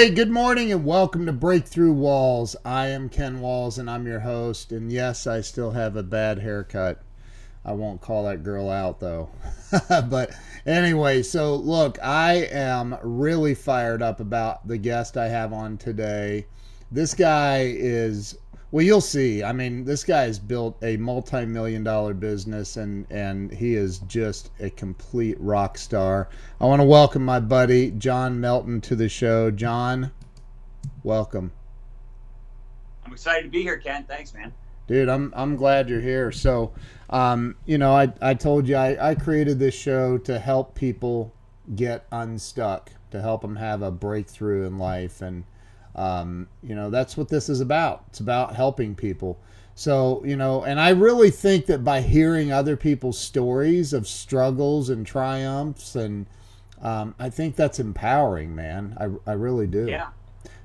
[0.00, 2.56] Hey, good morning and welcome to Breakthrough Walls.
[2.64, 4.72] I am Ken Walls and I'm your host.
[4.72, 7.02] And yes, I still have a bad haircut.
[7.66, 9.28] I won't call that girl out though.
[10.08, 10.30] but
[10.64, 16.46] anyway, so look, I am really fired up about the guest I have on today.
[16.90, 18.38] This guy is
[18.72, 19.42] well, you'll see.
[19.42, 24.50] I mean, this guy has built a multi-million dollar business, and and he is just
[24.60, 26.28] a complete rock star.
[26.60, 29.50] I want to welcome my buddy John Melton to the show.
[29.50, 30.12] John,
[31.02, 31.50] welcome.
[33.04, 34.04] I'm excited to be here, Ken.
[34.04, 34.52] Thanks, man.
[34.86, 36.30] Dude, I'm I'm glad you're here.
[36.30, 36.72] So,
[37.10, 41.34] um, you know, I I told you I I created this show to help people
[41.74, 45.42] get unstuck, to help them have a breakthrough in life, and
[45.94, 48.04] um, you know, that's what this is about.
[48.08, 49.38] It's about helping people.
[49.74, 54.90] So, you know, and I really think that by hearing other people's stories of struggles
[54.90, 56.26] and triumphs, and
[56.82, 58.96] um, I think that's empowering, man.
[59.26, 59.86] I, I really do.
[59.88, 60.08] Yeah.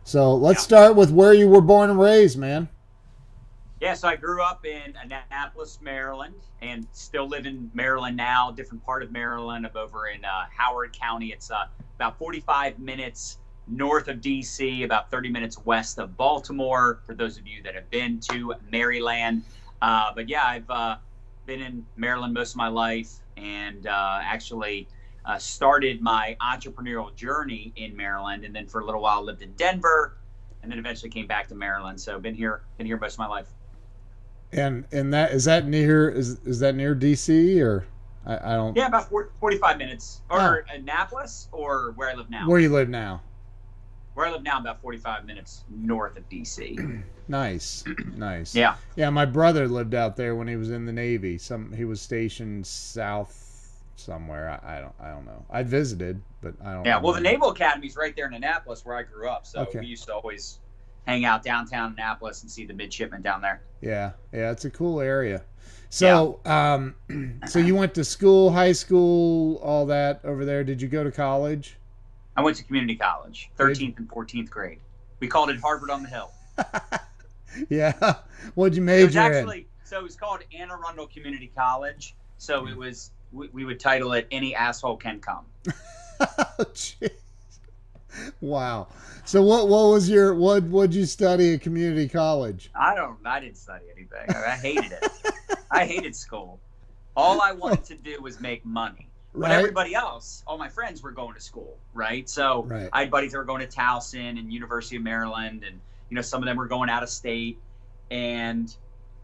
[0.03, 0.63] So let's Yeah.
[0.77, 2.69] start with where you were born and raised, man.
[3.81, 8.51] Yes, I grew up in Annapolis, Maryland, and still live in Maryland now.
[8.51, 11.31] Different part of Maryland, of over in uh, Howard County.
[11.31, 16.99] It's uh, about 45 minutes north of DC, about 30 minutes west of Baltimore.
[17.05, 19.43] For those of you that have been to Maryland,
[19.81, 20.97] uh, but yeah, I've uh,
[21.45, 24.87] been in Maryland most of my life, and uh, actually
[25.25, 29.51] uh, started my entrepreneurial journey in Maryland, and then for a little while lived in
[29.53, 30.17] Denver,
[30.61, 31.99] and then eventually came back to Maryland.
[31.99, 33.47] So been here, been here most of my life.
[34.51, 37.85] And and that is that near is is that near DC or
[38.25, 40.21] I, I don't Yeah, about 40, 45 minutes.
[40.29, 42.47] Or Annapolis, or where I live now.
[42.47, 43.21] where you live now.
[44.15, 47.03] Where I live now, about 45 minutes north of DC.
[47.27, 47.83] Nice,
[48.15, 48.53] nice.
[48.53, 48.75] yeah.
[48.95, 51.39] Yeah, my brother lived out there when he was in the Navy.
[51.39, 54.47] Some he was stationed south somewhere.
[54.63, 55.43] I, I don't I don't know.
[55.49, 56.85] I visited, but I don't.
[56.85, 56.99] Yeah.
[56.99, 57.37] Well, the remember.
[57.47, 59.47] Naval Academy's right there in Annapolis where I grew up.
[59.47, 59.79] So Okay.
[59.79, 60.59] we used to always
[61.07, 63.63] hang out downtown Annapolis and see the midshipmen down there.
[63.81, 65.41] Yeah, yeah, it's a cool area.
[65.89, 66.93] So, um,
[67.47, 70.63] so you went to school, high school, all that over there.
[70.63, 71.77] Did you go to college?
[72.35, 74.79] I went to community college, 13th and 14th grade.
[75.19, 76.31] We called it Harvard on the Hill.
[77.69, 78.15] Yeah.
[78.55, 82.15] What'd you major It was actually so it was called Anne Arundel Community College.
[82.37, 82.77] So it mm.
[82.77, 85.73] was we, we would title it "Any Asshole Can Come." in?
[86.57, 87.09] Oh, jeez.
[88.39, 88.87] wow.
[89.25, 92.71] So what what was your what what'd you study at community college?
[92.73, 93.17] I don't.
[93.25, 94.33] I didn't study anything.
[94.33, 95.11] I hated it.
[95.69, 96.59] I hated school.
[97.17, 99.09] All I wanted to do was make money.
[99.37, 102.29] But everybody else, all my friends were going to school, right?
[102.29, 102.89] So Right.
[102.93, 105.79] I had buddies that were going to Towson and University of Maryland, and
[106.09, 107.59] you know some of them were going out of state.
[108.11, 108.73] And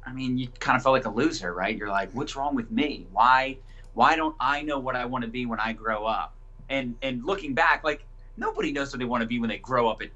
[0.05, 1.75] I mean, you kind of felt like a loser, right?
[1.75, 3.07] You're like, what's wrong with me?
[3.11, 3.57] Why?
[3.93, 6.35] Why don't I know what I want to be when I grow up?
[6.69, 8.05] And and looking back, like
[8.37, 10.09] nobody knows what they want to be when they grow up at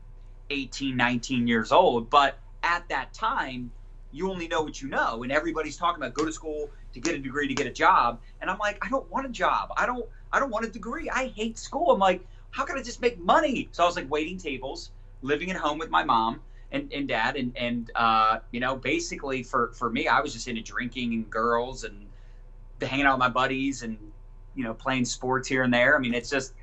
[0.49, 2.09] 18, 19 years old.
[2.09, 3.71] But at that time,
[4.15, 7.15] you only know what you know, and everybody's talking about go to school to get
[7.15, 8.19] a degree to get a job.
[8.41, 9.69] And I'm like, I don't want a job.
[9.77, 10.05] I don't.
[10.31, 11.09] I don't want a degree.
[11.09, 11.91] I hate school.
[11.91, 13.69] I'm like, how can I just make money?
[13.71, 17.35] So I was like waiting tables, living at home with my mom and, and dad,
[17.35, 21.29] and and uh, you know, basically for for me, I was just into drinking and
[21.29, 22.05] girls and
[22.81, 23.97] hanging out with my buddies and
[24.55, 25.95] you know playing sports here and there.
[25.95, 26.53] I mean, it's just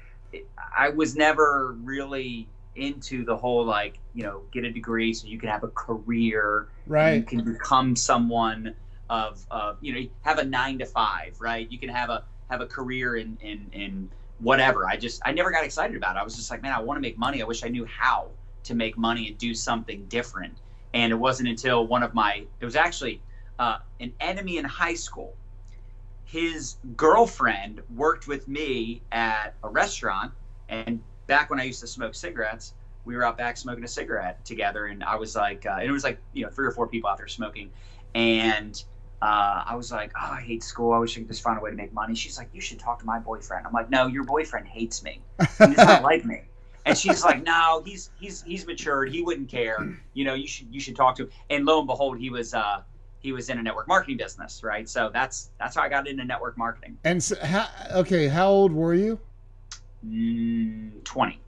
[0.77, 5.39] I was never really into the whole like you know get a degree so you
[5.39, 6.69] can have a career.
[6.87, 7.15] Right.
[7.15, 8.75] you can become someone
[9.11, 11.71] of uh, you know have a nine to five right?
[11.71, 14.87] You can have a have a career in in in whatever.
[14.89, 16.21] I just i never got excited about it.
[16.21, 17.43] I was just like man i want to make money.
[17.43, 18.29] I wish i knew how
[18.65, 20.59] to make money and do something different.
[20.95, 23.21] And it wasn't until one of my it was actually
[23.59, 25.35] uh, an enemy in high school.
[26.25, 30.33] His girlfriend worked with me at a restaurant
[30.69, 32.75] and back when i used to smoke cigarettes
[33.05, 35.93] we were out back smoking a cigarette together and i was like uh, and it
[35.93, 37.71] was like you know three or four people out there smoking.
[38.15, 38.83] And
[39.23, 40.93] uh, i was like oh i hate school.
[40.93, 42.15] I wish i could just find a way to make money.
[42.15, 43.67] She's like you should talk to my boyfriend.
[43.67, 45.21] I'm like no your boyfriend hates me.
[45.59, 46.43] He does not like me.
[46.85, 49.11] And she's like no he's he's he's matured.
[49.11, 49.79] He wouldn't care.
[50.15, 51.31] You know you should you should talk to him.
[51.51, 52.83] And lo and behold he was uh
[53.21, 54.89] he was in a network marketing business right?
[54.89, 56.99] So that's that's how i got into network marketing.
[57.05, 59.21] And so, how, okay, how old were you?
[60.07, 61.39] Mm, 20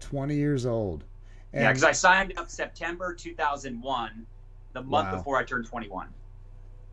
[0.00, 1.04] Twenty years old.
[1.52, 4.26] Yeah, because I signed up September 2001,
[4.72, 5.12] the month Wow.
[5.12, 6.08] before I turned 21.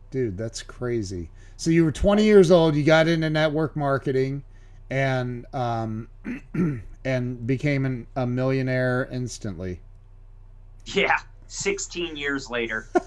[0.10, 1.30] dude, that's crazy.
[1.58, 2.76] So you were 20 years old.
[2.76, 4.44] You got into network marketing,
[4.90, 6.08] and um,
[7.06, 9.80] and became an, a millionaire instantly.
[10.86, 11.18] Yeah,
[11.48, 12.88] 16 years later.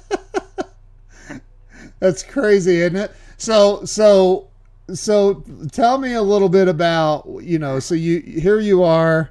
[1.99, 3.13] That's crazy, isn't it?
[3.39, 4.50] So so
[4.95, 7.79] so tell me a little bit about you know.
[7.79, 9.31] So you here you are,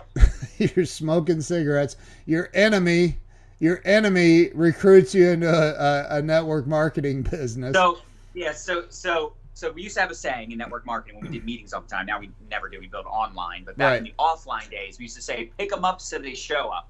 [0.58, 1.96] you're smoking cigarettes.
[2.26, 3.18] Your enemy,
[3.58, 7.74] your enemy recruits you into a, a, a network marketing business.
[7.74, 7.98] So
[8.34, 11.38] yeah, so so so we used to have a saying in network marketing when we
[11.38, 12.06] did meetings all the time.
[12.06, 12.80] Now we never do.
[12.80, 13.64] We build online.
[13.64, 16.34] But back in the offline days, we used to say, "Pick them up so they
[16.34, 16.88] show up."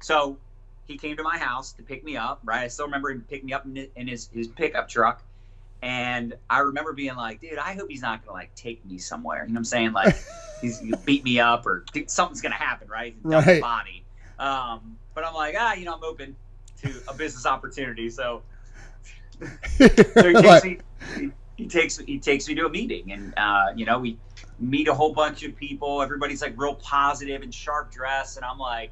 [0.00, 0.36] So
[0.86, 2.40] he came to my house to pick me up.
[2.44, 5.22] Right, I still remember him picking me up in, in his his pickup truck.
[5.82, 9.44] And I remember being like, dude, I hope he's not gonna like take me somewhere.
[9.44, 9.92] You know what I'm saying?
[9.92, 10.16] Like,
[10.60, 13.14] he's gonna beat me up or dude, something's gonna happen, right?
[13.14, 13.60] He's Right.
[13.60, 14.04] Body.
[14.38, 16.36] Um, but I'm like, ah, you know, I'm open
[16.82, 18.10] to a business opportunity.
[18.10, 18.42] So
[19.78, 19.88] so
[20.28, 20.78] he takes me
[21.16, 24.18] he, he takes he takes me to a meeting and uh, you know we
[24.58, 28.58] meet a whole bunch of people everybody's like real positive and sharp dress and i'm
[28.58, 28.90] like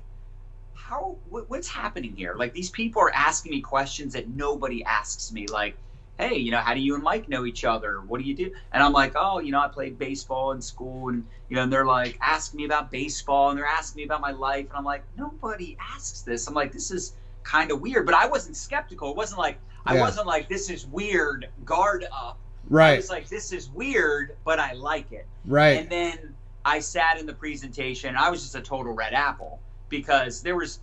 [0.74, 5.30] how what, what's happening here like these people are asking me questions that nobody asks
[5.30, 5.76] me like
[6.20, 8.50] hey you know how do you and mike know each other what do you do
[8.72, 11.72] and i'm like oh you know i played baseball in school and you know and
[11.72, 14.84] they're like asking me about baseball and they're asking me about my life and i'm
[14.84, 17.12] like nobody asks this i'm like this is
[17.42, 20.00] kind of weird but i wasn't skeptical it wasn't like I Yeah.
[20.00, 22.38] wasn't like this is weird, guard up.
[22.78, 25.26] I right, was like this is weird, but I like it.
[25.46, 25.74] right.
[25.78, 26.34] And then
[26.64, 28.14] I sat in the presentation.
[28.16, 30.80] I was just a total red apple because there was,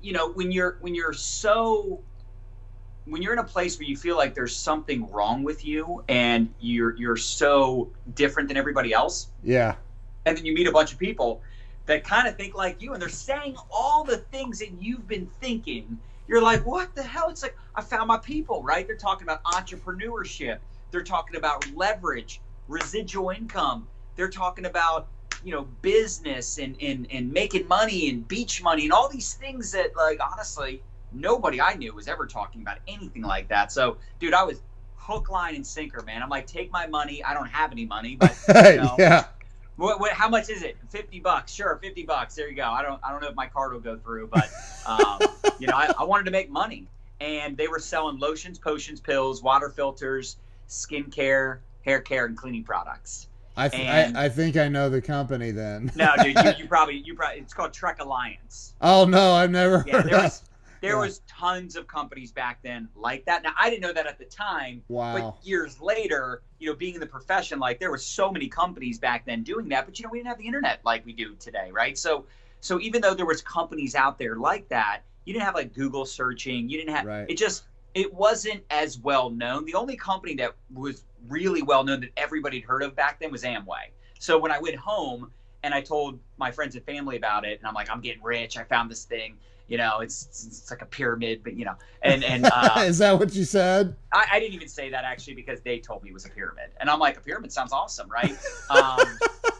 [0.00, 2.00] you know, when you're when you're so
[3.06, 6.52] when you're in a place where you feel like there's something wrong with you and
[6.60, 9.76] you're you're so different than everybody else, Yeah,
[10.24, 11.40] and then you meet a bunch of people
[11.86, 15.26] that kind of think like you and they're saying all the things that you've been
[15.40, 15.98] thinking
[16.28, 17.28] you're like what the hell?
[17.30, 18.86] It's like i found my people right?
[18.86, 20.58] They're talking about entrepreneurship.
[20.90, 23.86] They're talking about leverage residual income.
[24.16, 25.08] They're talking about
[25.44, 29.70] you know business and and, and making money and beach money and all these things
[29.72, 30.82] that like honestly
[31.20, 34.60] nobody i knew was ever talking about anything like that so dude i was
[34.96, 38.16] hook line and sinker man i'm like take my money i don't have any money
[38.16, 39.24] but you know, yeah,
[39.76, 40.78] what, what, how much is it?
[40.88, 41.52] Fifty bucks.
[41.52, 42.34] Sure, fifty bucks.
[42.34, 42.64] There you go.
[42.64, 44.48] I don't I don't know if my card will go through, but
[44.86, 45.18] um,
[45.58, 46.86] you know I, I wanted to make money,
[47.20, 53.28] and they were selling lotions, potions, pills, water filters, skincare, hair care, and cleaning products.
[53.54, 55.92] I, th- and- I I think I know the company then.
[55.94, 58.72] No, dude, you, you probably you probably it's called Trek Alliance.
[58.80, 60.22] Oh no, I've never Yeah, heard there of.
[60.24, 60.42] was
[60.80, 61.00] there Yeah.
[61.00, 63.42] was tons of companies back then like that.
[63.42, 65.12] Now I didn't know that at the time, Wow.
[65.12, 68.98] But years later, you know, being in the profession, like there were so many companies
[68.98, 71.34] back then doing that, but you know, we didn't have the internet like we do
[71.36, 71.96] today, right?
[71.96, 72.26] So,
[72.60, 76.04] so even though there was companies out there like that, you didn't have like Google
[76.04, 77.26] searching, you didn't have Right.
[77.28, 77.36] it.
[77.36, 77.64] Just
[77.94, 79.64] it wasn't as well known.
[79.64, 83.32] The only company that was really well known that everybody had heard of back then
[83.32, 83.90] was Amway.
[84.18, 85.30] So when I went home
[85.62, 88.56] and I told my friends and family about it, and I'm like, I'm getting rich.
[88.56, 89.36] I found this thing.
[89.68, 93.18] You know, it's it's like a pyramid, but you know, and and uh, Is that
[93.18, 93.96] what you said?
[94.12, 96.70] I, I didn't even say that actually because they told me it was a pyramid,
[96.80, 98.36] and I'm like, a pyramid sounds awesome, right?
[98.70, 98.98] Um,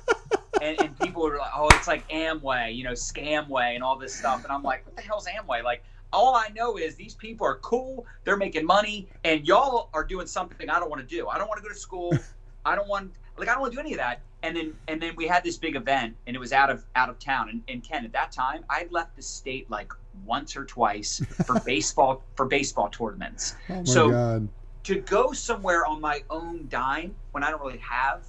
[0.63, 4.15] and, and people were like, oh, it's like Amway, you know, Scamway, and all this
[4.15, 5.65] stuff, and I'm like, what the hell's Amway?
[5.65, 10.05] Like, all I know is these people are cool, they're making money, and y'all are
[10.05, 11.29] doing something I don't want to do.
[11.29, 12.17] I don't want to go to school.
[12.65, 14.21] I don't want like I don't want to do any of that.
[14.43, 17.09] And then and then we had this big event, and it was out of out
[17.09, 17.49] of town.
[17.49, 19.93] And, and Ken, at that time, I left the state like
[20.25, 24.49] once or twice for baseball for baseball tournaments Oh my So- god.
[24.85, 28.25] to go somewhere on my own dime when I don't really have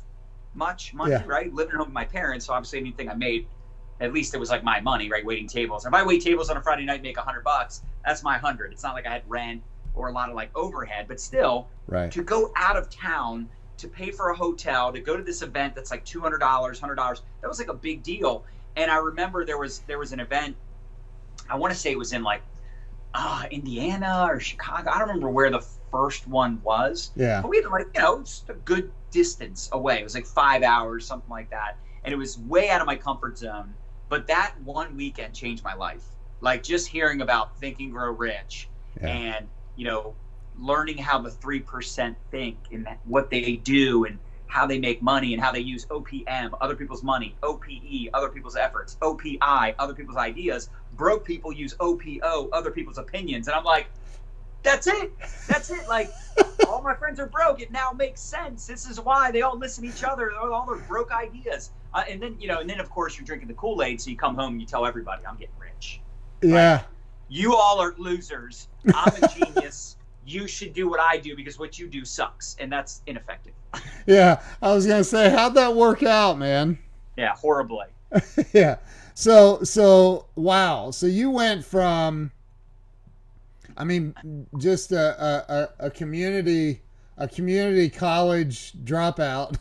[0.56, 1.24] much money, Yeah.
[1.28, 1.54] right?
[1.54, 3.48] Living at home with my parents, so obviously anything I made,
[4.00, 5.24] at least it was like my money, right?
[5.24, 5.86] Waiting tables.
[5.86, 7.84] If I wait tables on a Friday night, and make a hundred bucks.
[8.06, 8.72] That's my hundred.
[8.74, 9.62] It's not like I had rent
[9.94, 12.12] or a lot of like overhead, but still, Right.
[12.12, 15.76] to go out of town to pay for a hotel to go to this event
[15.76, 17.22] that's like two hundred dollars, hundred dollars.
[17.42, 18.44] That was like a big deal.
[18.76, 20.56] And I remember there was there was an event.
[21.50, 22.42] I want to say it was in like
[23.14, 24.90] uh, Indiana or Chicago.
[24.92, 27.42] I don't remember where the first one was, Yeah.
[27.42, 30.00] but we had like you know just a good distance away.
[30.00, 32.96] It was like five hours, something like that, and it was way out of my
[32.96, 33.74] comfort zone.
[34.10, 36.04] But that one weekend changed my life.
[36.42, 38.70] Like just hearing about Think and Grow Rich
[39.02, 39.08] Yeah.
[39.08, 40.16] and you know
[40.60, 45.42] learning how the 3% think and what they do and how they make money and
[45.42, 47.66] how they use opm other people's money ope
[48.14, 49.38] other people's efforts opi
[49.78, 50.70] other people's ideas.
[50.94, 53.48] Broke people use opo other people's opinions.
[53.48, 53.88] And i'm like
[54.64, 55.12] that's it.
[55.48, 55.88] That's it.
[55.88, 56.12] Like
[56.68, 57.62] all my friends are broke.
[57.62, 58.66] It now makes sense.
[58.66, 60.34] This is why they all listen to each other.
[60.36, 61.72] All their broke ideas.
[61.94, 64.18] Uh, and then you know and then of course you're drinking the kool-aid so you
[64.18, 66.02] come home and you tell everybody i'm getting rich.
[66.42, 66.84] Yeah.
[67.30, 68.68] you all are losers.
[68.94, 69.97] I'm a genius.
[70.28, 73.54] You should do what I do because what you do sucks, and that's ineffective.
[74.06, 74.42] Yeah.
[74.62, 76.80] I was gonna say, how'd that work out, man?
[77.18, 77.88] Yeah, horribly.
[78.54, 78.78] yeah.
[79.16, 80.92] So so wow.
[80.92, 82.32] So you went from
[83.76, 86.82] I mean just a a, a- community
[87.18, 89.58] a community college dropout.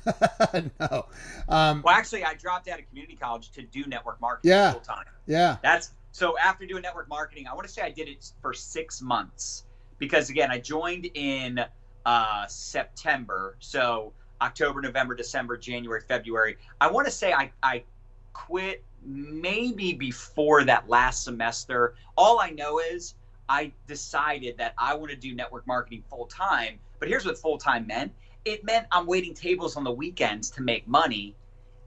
[0.81, 1.07] no.
[1.49, 4.73] Um, well, actually, I dropped out of community college to do network marketing Yeah.
[4.73, 5.07] full time.
[5.27, 5.57] yeah.
[5.63, 9.03] That's so after doing network marketing, I want to say I did it for six
[9.03, 9.65] months
[9.99, 11.65] because again, I joined in
[12.05, 16.57] uh, September, so October, November, December, January, February.
[16.81, 17.85] I want to say I I
[18.33, 21.95] quit maybe before that last semester.
[22.17, 23.15] All I know is
[23.49, 26.79] I decided that I want to do network marketing full time.
[26.99, 28.13] But here's what full time meant.
[28.45, 31.35] It meant I'm waiting tables on the weekends to make money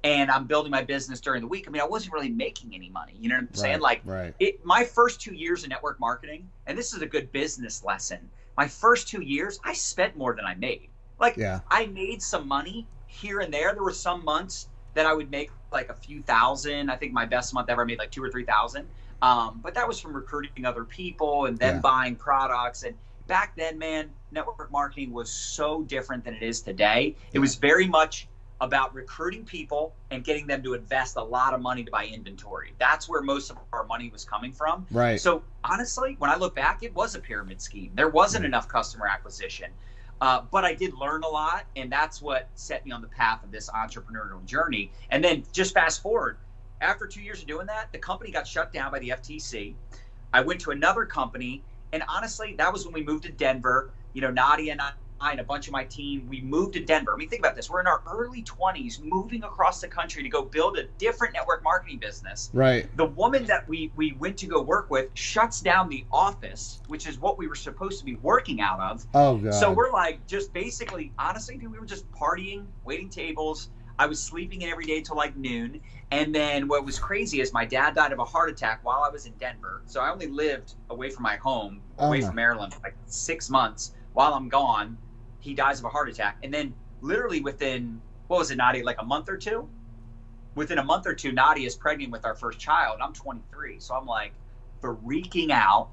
[0.04, 1.66] and I'm building my business during the week.
[1.68, 3.14] I mean, I wasn't really making any money.
[3.20, 3.74] You know what I'm saying?
[3.76, 4.34] Right, Like right.
[4.40, 8.30] it, my first two years in network marketing, and this is a good business lesson.
[8.58, 10.90] My first two years, I spent more than I made.
[11.20, 11.60] Like Yeah.
[11.70, 13.74] I made some money here and there.
[13.74, 16.90] There were some months that I would make like a few thousand.
[16.90, 18.88] I think my best month ever I made like two or three thousand.
[19.22, 21.82] Um, but that was from recruiting other people and then Yeah.
[21.82, 22.84] buying products.
[22.84, 22.96] And
[23.28, 27.18] back then, man, network marketing was so different than it is today.
[27.34, 28.29] It was very much
[28.62, 32.74] about recruiting people and getting them to invest a lot of money to buy inventory.
[32.78, 34.86] That's where most of our money was coming from.
[34.92, 35.20] Right.
[35.20, 37.92] So honestly, when I look back, it was a pyramid scheme.
[37.96, 39.72] There wasn't enough customer acquisition,
[40.20, 43.44] uh, but I did learn a lot, and that's what set me on the path
[43.44, 44.92] of this entrepreneurial journey.
[45.10, 46.38] And then just fast forward,
[46.82, 49.74] after two years of doing that, the company got shut down by the FTC.
[50.34, 51.64] I went to another company,
[51.94, 53.92] and honestly, that was when we moved to Denver.
[54.14, 57.14] You know, Nadia and I a bunch of my team, we moved to Denver.
[57.14, 60.30] I mean, think about this: we're in our early 20s, moving across the country to
[60.30, 62.90] go build a different network marketing business right.
[62.98, 67.08] the woman that we we went to go work with shuts down the office which
[67.08, 69.54] is what we were supposed to be working out of Oh god.
[69.54, 74.22] so we're like just basically honestly dude, we were just partying waiting tables i was
[74.22, 75.80] sleeping in every day till like noon
[76.12, 79.10] and then what was crazy is my dad died of a heart attack while i
[79.10, 82.28] was in denver so i only lived away from my home away Oh, no.
[82.28, 84.98] from maryland for like six months while i'm gone
[85.40, 88.98] he dies of a heart attack and then literally within what was it nadia like
[89.02, 89.68] a month or two
[90.56, 93.00] within a month or two, Nadia is pregnant with our first child.
[93.02, 94.34] I'm 23, so I'm like
[94.82, 95.92] freaking out,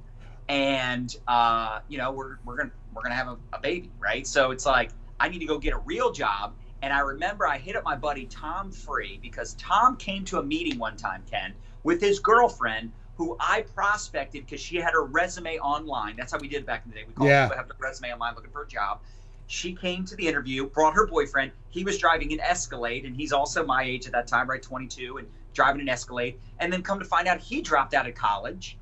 [0.48, 4.26] and uh, you know we're we're gonna we're gonna have a, a baby, right?
[4.26, 6.54] So it's like I need to go get a real job.
[6.82, 10.42] And I remember I hit up my buddy Tom Free because Tom came to a
[10.42, 15.58] meeting one time, Ken, with his girlfriend who I prospected because she had her resume
[15.58, 16.16] online.
[16.16, 17.04] That's how we did it back in the day.
[17.08, 17.44] We called Yeah.
[17.44, 19.00] people have their resume online looking for a job.
[19.46, 21.52] She came to the interview, brought her boyfriend.
[21.68, 24.62] He was driving an Escalade, and he's also my age at that time, right?
[24.62, 26.38] 22, and driving an Escalade.
[26.58, 28.78] And then come to find out he dropped out of college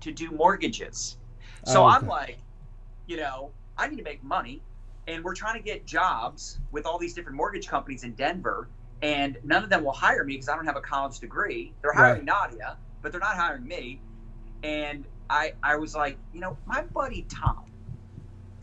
[0.00, 1.16] to do mortgages.
[1.64, 2.38] So Oh, I'm like,
[3.06, 4.62] you know, I need to make money.
[5.08, 8.68] And we're trying to get jobs with all these different mortgage companies in Denver.
[9.02, 11.72] And none of them will hire me because I don't have a college degree.
[11.82, 14.00] They're hiring Nadia, but they're not hiring me.
[14.62, 17.66] And I, I was like, you know, my buddy Tom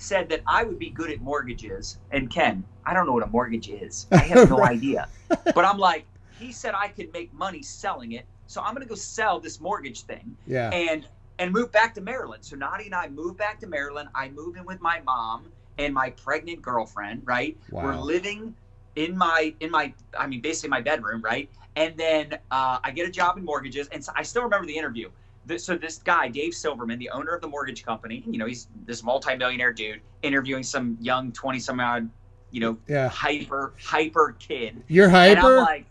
[0.03, 1.97] said that I would be good at mortgages.
[2.11, 4.07] And Ken, I don't know what a mortgage is.
[4.11, 5.07] I have no idea.
[5.29, 6.05] But I'm like,
[6.39, 8.25] he said I could make money selling it.
[8.47, 10.69] So I'm going to go sell this mortgage thing yeah.
[10.69, 11.07] and
[11.39, 12.45] and move back to Maryland.
[12.45, 14.09] So Nadia and I moved back to Maryland.
[14.13, 17.23] I move in with my mom and my pregnant girlfriend.
[17.25, 17.85] Right, Wow.
[17.85, 18.53] we're living
[18.95, 21.21] in my in my I mean basically my bedroom.
[21.21, 24.67] Right, and then uh, I get a job in mortgages, and so I still remember
[24.67, 25.09] the interview.
[25.47, 28.67] Th- So this guy, Dave Silverman, the owner of the mortgage company, you know, he's
[28.85, 32.09] this multimillionaire dude interviewing some young twenty some odd,
[32.51, 33.09] you know, Yeah.
[33.09, 35.37] hyper hyper kid You're hyper.
[35.39, 35.85] and I'm like,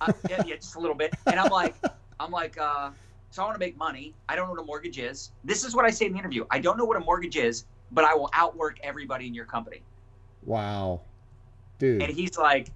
[0.00, 1.14] uh, yeah, yeah, just a little bit.
[1.26, 1.74] And I'm like,
[2.20, 2.90] I'm like, uh,
[3.30, 4.14] so I want to make money.
[4.28, 5.30] I don't know what a mortgage is.
[5.44, 6.44] This is what I say in the interview.
[6.50, 9.82] I don't know what a mortgage is, but I will outwork everybody in your company.
[10.44, 11.02] wow.
[11.78, 12.02] Dude.
[12.02, 12.70] And he's like,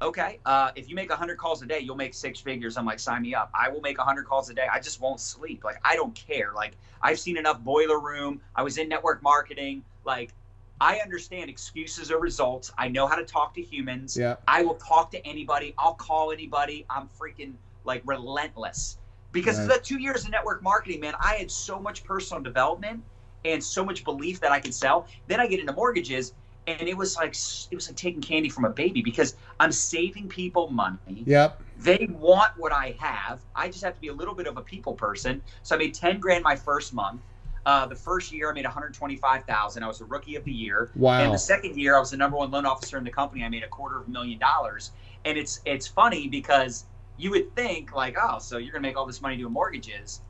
[0.00, 2.76] okay, uh, if you make 100 calls a day, you'll make six figures.
[2.76, 3.50] I'm like, sign me up.
[3.54, 4.66] I will make 100 calls a day.
[4.72, 5.64] I just won't sleep.
[5.64, 6.52] Like, I don't care.
[6.54, 8.40] Like, I've seen enough boiler room.
[8.54, 9.82] I was in network marketing.
[10.04, 10.32] Like,
[10.80, 12.70] I understand excuses are results.
[12.78, 14.16] I know how to talk to humans.
[14.16, 14.36] yeah.
[14.46, 15.74] I will talk to anybody.
[15.76, 16.86] I'll call anybody.
[16.88, 18.98] I'm freaking like relentless.
[19.32, 19.76] Because Right.
[19.76, 23.02] the two years of network marketing, man, I had so much personal development
[23.44, 25.06] and so much belief that I could sell.
[25.26, 26.32] Then I get into mortgages,
[26.68, 27.34] and it was like
[27.70, 31.24] it was like taking candy from a baby because I'm saving people money.
[31.24, 31.62] Yep.
[31.78, 33.40] They want what I have.
[33.54, 35.40] I just have to be a little bit of a people person.
[35.62, 37.22] So I made ten grand my first month.
[37.64, 39.82] Uh, the first year I made 125,000.
[39.82, 40.90] I was the rookie of the year.
[40.94, 41.20] Wow.
[41.20, 43.44] And the second year, I was the number one loan officer in the company.
[43.44, 44.92] I made a quarter of a million dollars.
[45.24, 46.84] And it's it's funny because
[47.16, 50.20] you would think like, oh, so you're gonna make all this money doing mortgages.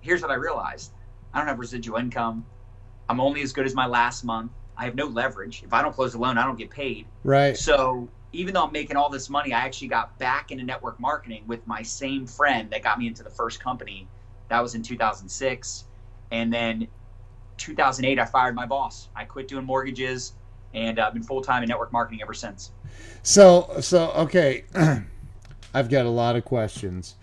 [0.00, 0.92] Here's what I realized:
[1.34, 2.44] I don't have residual income.
[3.08, 4.52] I'm only as good as my last month.
[4.76, 5.62] I have no leverage.
[5.64, 7.06] If I don't close a loan, I don't get paid.
[7.24, 7.56] Right.
[7.56, 11.44] So even though I'm making all this money, I actually got back into network marketing
[11.46, 14.08] with my same friend that got me into the first company.
[14.48, 15.84] That was in 2006,
[16.30, 16.88] and then
[17.58, 19.08] 2008, I fired my boss.
[19.14, 20.32] I quit doing mortgages,
[20.74, 22.72] and I've been full time in network marketing ever since.
[23.22, 24.64] So, so okay,
[25.74, 27.16] I've got a lot of questions.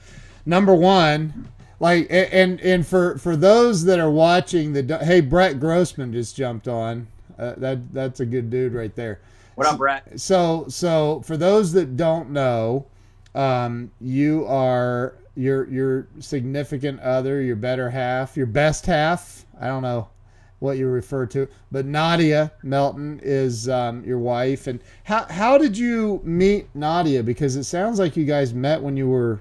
[0.45, 6.13] Number one, like, and and for for those that are watching the, hey, Brett Grossman
[6.13, 7.07] just jumped on.
[7.39, 9.21] Uh, that that's a good dude right there.
[9.55, 10.19] What up, Brett?
[10.19, 12.85] So, so for those that don't know,
[13.35, 19.45] um, you are your your significant other, your better half, your best half.
[19.59, 20.09] I don't know
[20.59, 24.67] what you refer to, but Nadia Melton is um, your wife.
[24.67, 27.23] And how how did you meet Nadia?
[27.23, 29.39] Because it sounds like you guys met when you were.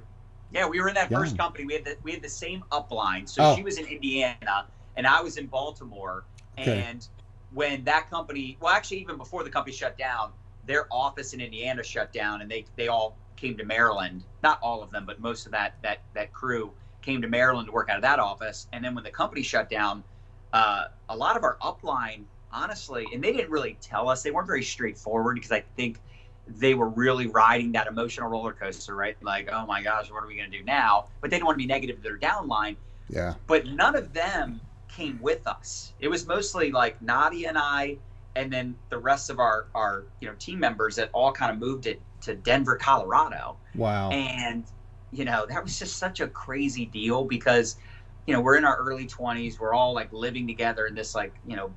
[0.53, 1.23] Yeah, we were in that young.
[1.23, 1.65] first company.
[1.65, 3.29] We had the we had the same upline.
[3.29, 3.57] So Oh.
[3.57, 6.25] she was in Indiana, and I was in Baltimore.
[6.59, 6.83] Okay.
[6.89, 7.07] And
[7.53, 10.33] when that company, well, actually, even before the company shut down,
[10.67, 14.25] their office in Indiana shut down, and they they all came to Maryland.
[14.43, 17.73] Not all of them, but most of that that that crew came to Maryland to
[17.73, 18.67] work out of that office.
[18.73, 20.05] And then when the company shut down,
[20.53, 24.23] uh, a lot of our upline, honestly, and they didn't really tell us.
[24.23, 25.99] They weren't very straightforward because I think
[26.47, 29.17] they were really riding that emotional roller coaster, right?
[29.23, 31.07] Like, oh my gosh, what are we going to do now?
[31.21, 32.77] But they didn't want to be negative to their downline.
[33.09, 33.35] Yeah.
[33.47, 34.61] But none of them
[34.99, 35.93] came with us.
[36.01, 37.99] It was mostly like Nadia and I,
[38.35, 41.59] and then the rest of our our you know team members that all kind of
[41.59, 43.57] moved it to Denver, Colorado.
[43.75, 44.11] Wow.
[44.11, 44.65] and
[45.11, 47.77] you know that was just such a crazy deal because
[48.27, 51.33] you know we're in our early 20s we're all like living together in this like
[51.47, 51.71] you know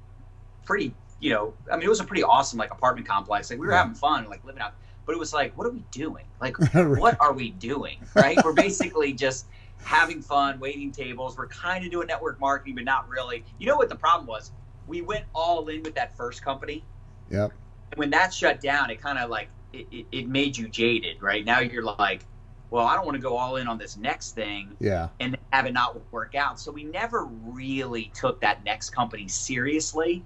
[0.66, 3.50] pretty you know i mean it was a pretty awesome like apartment complex.
[3.50, 3.79] Like we were Yeah.
[3.84, 4.74] having fun like living out.
[5.05, 6.25] But it was like what are we doing?
[6.42, 7.98] Like what are we doing?
[8.16, 8.38] Right?
[8.44, 9.46] We're basically just
[9.83, 13.75] having fun waiting tables we're kind of doing network marketing but not really you know
[13.75, 14.51] what the problem was
[14.87, 16.83] we went all in with that first company
[17.29, 17.51] Yep.
[17.91, 21.22] and when that shut down, it kind of like it, it, it made you jaded,
[21.22, 21.46] right?
[21.46, 22.25] Now you're like,
[22.70, 25.09] well, I don't want to go all in on this next thing Yeah.
[25.20, 26.59] and have it not work out.
[26.59, 30.24] So we never really took that next company seriously.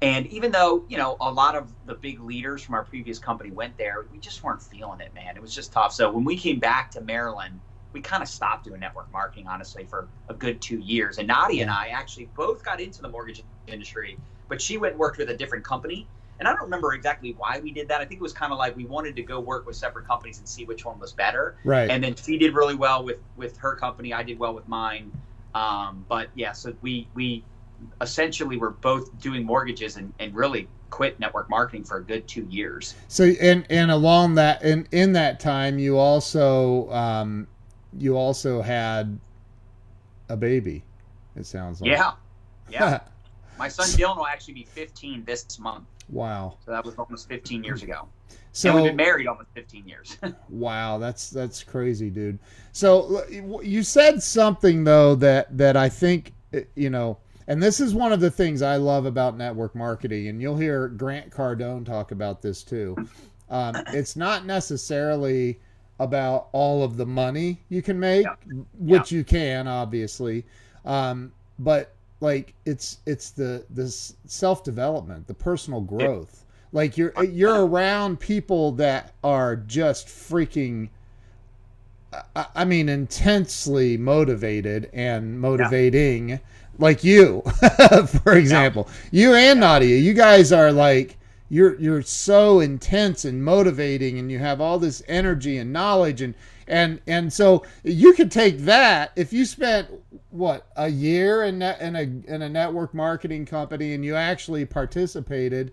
[0.00, 3.52] And even though, you know, a lot of the big leaders from our previous company
[3.52, 5.36] went there, we just weren't feeling it, man.
[5.36, 5.92] It was just tough.
[5.92, 7.60] So when we came back to Maryland,
[7.92, 11.18] we kind of stopped doing network marketing, honestly, for a good two years.
[11.18, 15.00] And Nadia and I actually both got into the mortgage industry, but she went and
[15.00, 16.06] worked with a different company.
[16.38, 18.00] And I don't remember exactly why we did that.
[18.00, 20.38] I think it was kind of like we wanted to go work with separate companies
[20.38, 21.88] and see which one was better Right.
[21.88, 25.12] and then she did really well with with her company i did well with mine
[25.54, 27.44] um, but yeah so we we
[28.00, 32.44] essentially were both doing mortgages and, and really quit network marketing for a good two
[32.50, 37.46] years So and and along that and in that time you also um
[37.98, 39.18] you also had
[40.28, 40.82] a baby.
[41.36, 41.90] It sounds like.
[41.90, 42.12] yeah
[42.68, 43.00] yeah
[43.58, 46.56] my son dylan will actually be 15 this month wow.
[46.64, 48.06] so that was almost 15 years ago
[48.52, 50.16] So and we've been married almost 15 years
[50.48, 52.38] Wow, that's that's crazy, dude.
[52.72, 53.24] So
[53.62, 58.12] you said something though that that I think uh, you know, and this is one
[58.12, 62.42] of the things I love about network marketing, and you'll hear Grant Cardone talk about
[62.42, 62.94] this too.
[63.48, 65.58] Um, it's not necessarily
[66.02, 68.34] about all of the money you can make, Yeah.
[68.78, 70.44] which you can obviously,
[70.84, 73.88] um, but like it's it's the the
[74.26, 76.44] self development, the personal growth.
[76.72, 80.88] Like you're you're around people that are just freaking
[82.36, 86.40] I, I mean intensely motivated and motivating
[86.78, 87.42] like you
[88.22, 88.88] for example.
[89.10, 91.18] You and Nadia, you guys are like
[91.52, 96.34] you're you're so intense and motivating and you have all this energy and knowledge and
[96.66, 99.86] and and so you could take that if you spent
[100.30, 105.72] what a year in in a in a network marketing company and you actually participated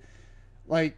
[0.68, 0.98] like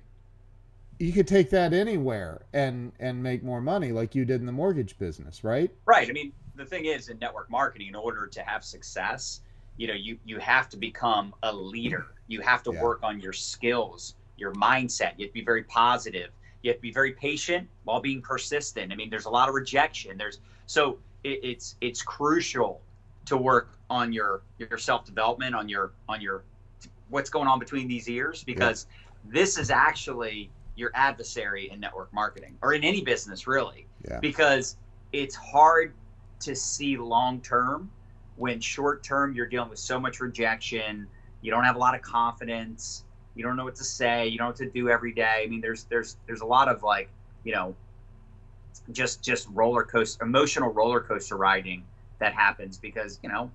[1.00, 4.52] you could take that anywhere and and make more money like you did in the
[4.52, 6.10] mortgage business right Right.
[6.10, 9.41] I mean, the thing is, in network marketing, in order to have success,
[9.78, 12.15] you know, you you have to become a leader.
[12.28, 12.82] You have to Yeah.
[12.82, 15.13] work on your skills, your mindset.
[15.17, 16.32] You have to be very positive.
[16.63, 18.91] You have to be very patient while being persistent.
[18.91, 20.17] I mean, there's a lot of rejection.
[20.17, 22.82] There's so it, it's it's crucial
[23.27, 26.43] to work on your your self development, on your on your
[27.10, 28.88] what's going on between these ears, because
[29.23, 34.77] this is actually your adversary in network marketing or in any business, really yeah because
[35.12, 35.93] it's hard
[36.39, 37.89] to see long term
[38.36, 41.08] when short term you're dealing with so much rejection
[41.41, 43.04] you don't have a lot of confidence
[43.36, 45.48] you don't know what to say you don't know what to do every day i
[45.48, 47.10] mean there's there's there's a lot of like
[47.44, 47.76] you know
[48.91, 51.84] just just roller coaster emotional roller coaster riding
[52.20, 53.52] that happens because you know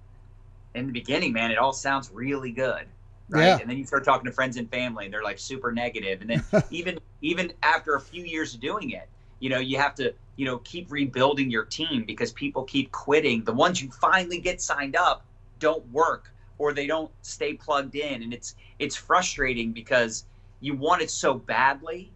[0.75, 2.87] in the beginning man it all sounds really good
[3.31, 3.59] right Yeah.
[3.61, 6.21] and then you start talking to friends and family and they're like super negative.
[6.21, 9.09] negative and then even even after a few years of doing it
[9.41, 13.45] you know you have to you know keep rebuilding your team because people keep quitting
[13.45, 15.25] the ones you finally get signed up
[15.59, 18.23] don't work or they don't stay plugged in.
[18.23, 20.27] And it's it's frustrating because
[20.61, 22.14] you want it so badly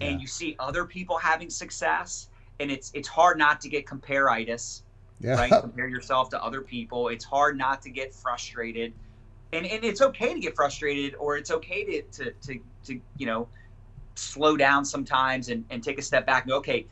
[0.00, 0.08] Yeah.
[0.08, 2.28] and you see other people having success
[2.60, 4.82] and it's it's hard not to get compareitis
[5.20, 5.36] Yeah.
[5.36, 5.50] right?
[5.60, 7.08] Compare yourself to other people.
[7.08, 8.94] It's hard not to get frustrated.
[9.52, 13.26] And and it's okay to get frustrated or it's okay to to to, to you
[13.26, 13.48] know
[14.16, 16.86] slow down sometimes and, and take a step back and go okay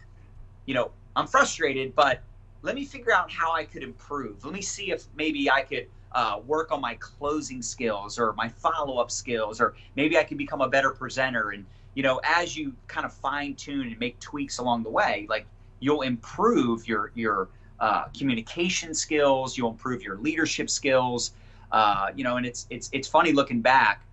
[0.66, 2.22] you know i'm frustrated but
[2.62, 4.44] let me figure out how i could improve.
[4.44, 8.48] Let me see if maybe i could uh, work on my closing skills or my
[8.48, 12.74] follow-up skills or maybe i can become a better presenter and you know as you
[12.88, 15.46] kind of fine tune and make tweaks along the way like
[15.80, 21.32] you'll improve your your uh, communication skills you'll improve your leadership skills
[21.72, 24.04] uh, you know and it's it's it's funny looking back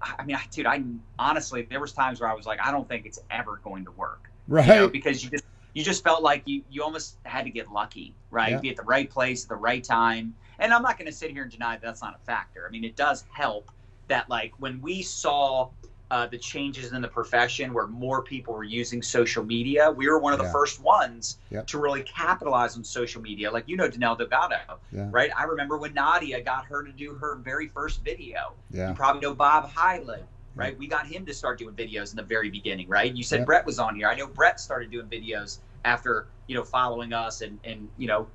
[0.00, 0.82] i mean I, dude i
[1.18, 3.92] honestly there was times where i was like i don't think it's ever going to
[3.92, 4.66] work right.
[4.66, 7.72] you know, because you just you just felt like you you almost had to get
[7.72, 8.52] lucky, right?
[8.52, 8.60] Yeah.
[8.60, 10.34] Be at the right place at the right time.
[10.58, 12.64] And I'm not going to sit here and deny that that's not a factor.
[12.66, 13.70] I mean, it does help
[14.08, 15.70] that like when we saw
[16.10, 20.18] uh, the changes in the profession where more people were using social media, we were
[20.18, 21.66] one of the first ones Yep.
[21.68, 23.50] to really capitalize on social media.
[23.50, 25.08] Like you know, Danelle Delgado, Yeah.
[25.10, 25.30] right?
[25.36, 28.54] I remember when Nadia got her to do her very first video.
[28.70, 28.90] Yeah.
[28.90, 30.76] You probably know Bob Hyland, right?
[30.78, 33.14] We got him to start doing videos in the very beginning, right?
[33.14, 33.46] You said Yep.
[33.46, 34.08] Brett was on here.
[34.08, 38.28] I know Brett started doing videos after, you know, following us and, and you know,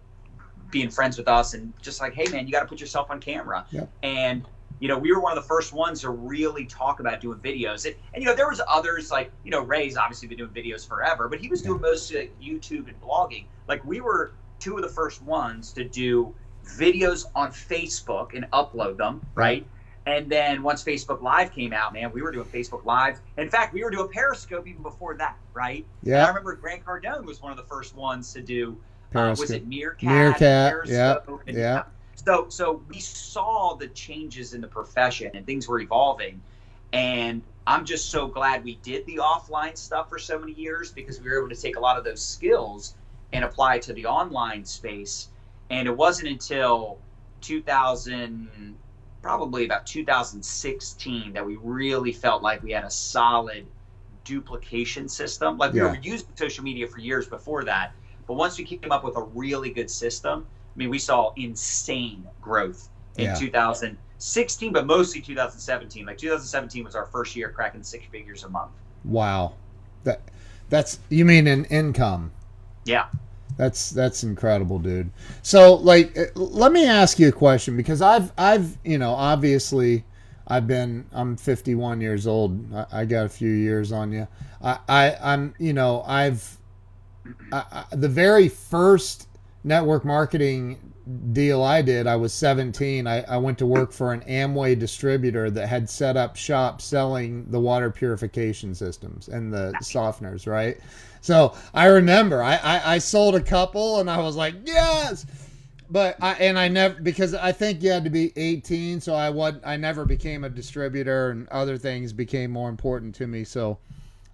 [0.72, 3.20] being friends with us and just like, hey, man, you got to put yourself on
[3.20, 3.66] camera.
[3.72, 3.90] Yep.
[4.04, 4.46] And,
[4.80, 7.86] you know, we were one of the first ones to really talk about doing videos.
[7.86, 10.88] And, and you know, there was others like, you know, Ray's obviously been doing videos
[10.88, 13.46] forever, but he was doing mostly like YouTube and blogging.
[13.68, 16.34] Like we were two of the first ones to do
[16.66, 19.66] videos on Facebook and upload them, right?
[20.06, 23.20] And then once Facebook Live came out, man, we were doing Facebook Live.
[23.38, 25.86] In fact, we were doing Periscope even before that, right?
[26.06, 28.78] And I remember Grant Cardone was one of the first ones to do.
[29.16, 30.10] Uh, was it Meerkat?
[30.10, 31.84] Meerkat, Periscope, yeah, yeah.
[32.16, 36.42] So, so we saw the changes in the profession and things were evolving,
[36.94, 41.22] and I'm just so glad we did the offline stuff for so many years because
[41.22, 42.96] we were able to take a lot of those skills
[43.34, 45.30] and apply it to the online space.
[45.70, 47.00] And it wasn't until
[47.42, 48.78] 2000,
[49.22, 53.68] probably about 2016, that we really felt like we had a solid
[54.24, 55.58] duplication system.
[55.58, 55.88] Like we Yeah.
[55.88, 57.94] were using social media for years before that,
[58.28, 62.28] but once we came up with a really good system, I mean, we saw insane
[62.42, 63.36] growth in Yeah.
[63.36, 66.06] 2016, but mostly 2017.
[66.06, 68.72] Like 2017 was our first year cracking six figures a month.
[69.04, 69.54] Wow.
[70.04, 70.22] That
[70.70, 72.32] that's you mean in income.
[72.86, 73.08] Yeah.
[73.58, 75.12] That's that's incredible, dude.
[75.42, 80.04] So, like, uh, let me ask you a question because I've I've you know obviously
[80.48, 82.72] I've been I'm 51 years old.
[82.74, 84.28] I, I got a few years on you.
[84.62, 86.57] I, I I'm you know I've
[87.52, 89.28] I, I, the very first
[89.64, 90.94] network marketing
[91.32, 92.08] deal I did.
[92.08, 93.08] I was 17.
[93.08, 97.50] I, I went to work for an Amway distributor that had set up shop selling
[97.50, 100.78] the water purification systems and the softeners, right?
[101.22, 105.26] So I remember I, I, I sold a couple and I was like, yes.
[105.90, 109.30] But I and I never because I think you had to be 18, so I
[109.30, 113.46] was I never became a distributor and other things became more important to me.
[113.46, 113.78] So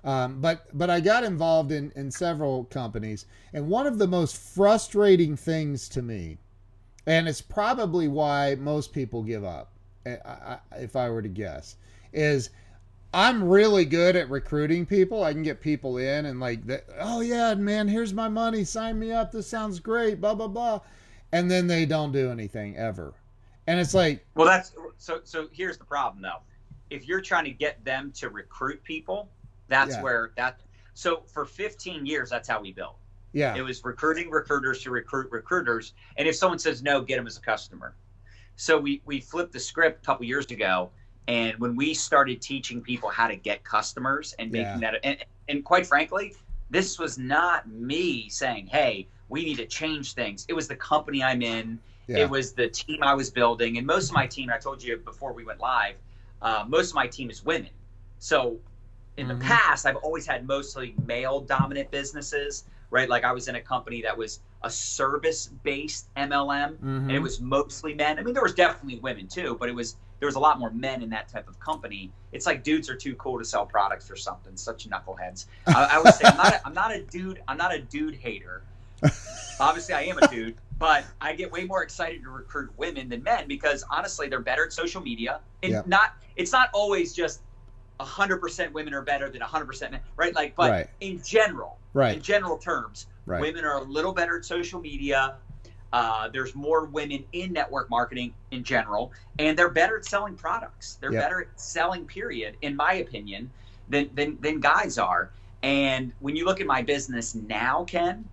[0.03, 4.35] um, but but I got involved in in several companies, and one of the most
[4.35, 6.39] frustrating things to me,
[7.05, 9.71] and it's probably why most people give up,
[10.05, 11.77] I, if I were to guess,
[12.11, 12.49] is
[13.13, 15.23] I'm really good at recruiting people.
[15.23, 16.61] I can get people in and like,
[16.99, 18.65] oh yeah, man, here's my money.
[18.65, 19.31] Sign me up.
[19.31, 20.19] This sounds great.
[20.19, 20.81] Blah blah blah,
[21.31, 23.13] and then they don't do anything ever,
[23.67, 25.21] and it's like, Well, that's so.
[25.23, 26.41] So here's the problem, though.
[26.89, 29.29] If you're trying to get them to recruit people,
[29.73, 30.01] that's Yeah.
[30.03, 30.59] where that.
[30.93, 32.97] So for 15 years, that's how we built.
[33.33, 37.25] yeah, It was recruiting recruiters to recruit recruiters, and if someone says no, get them
[37.27, 37.95] as a customer.
[38.55, 40.91] So we we flipped the script a couple years ago,
[41.27, 45.65] and when we started teaching people how to get customers and making that, and, and
[45.65, 46.35] quite frankly,
[46.69, 51.23] this was not me saying, "Hey, we need to change things." It was the company
[51.23, 51.79] I'm in.
[52.07, 54.51] yeah, It was the team I was building, and most of my team.
[54.51, 55.95] I told you before we went live.
[56.41, 57.71] Uh, most of my team is women.
[58.19, 58.59] So
[59.17, 59.39] in Mhm.
[59.39, 63.07] the past, I've always had mostly male dominant businesses, right?
[63.09, 67.23] Like I was in a company that was a service based MLM, and it Mhm.
[67.23, 68.17] was mostly men.
[68.17, 70.71] I mean, there was definitely women too, but it was there was a lot more
[70.71, 72.09] men in that type of company.
[72.31, 74.55] It's like dudes are too cool to sell products or something.
[74.55, 75.47] Such knuckleheads.
[75.67, 76.53] I, I would say I'm not.
[76.53, 77.41] A, I'm not a dude.
[77.49, 78.63] I'm not a dude hater.
[79.59, 83.21] Obviously, I am a dude, but I get way more excited to recruit women than
[83.21, 85.41] men because honestly, they're better at social media.
[85.61, 85.87] And Yep.
[85.87, 86.13] not.
[86.37, 87.41] It's not always just.
[88.03, 90.35] 100% women are better than 100% men, right?
[90.35, 90.89] Like, but Right.
[90.99, 92.15] in general, right.
[92.15, 95.35] in general terms, right, women are a little better at social media.
[95.91, 100.95] Uh, there's more women in network marketing in general, and they're better at selling products.
[100.99, 101.21] They're Yep.
[101.23, 103.51] better at selling, period, in my opinion,
[103.87, 105.31] than, than than guys are.
[105.61, 108.27] And when you look at my business now, Ken,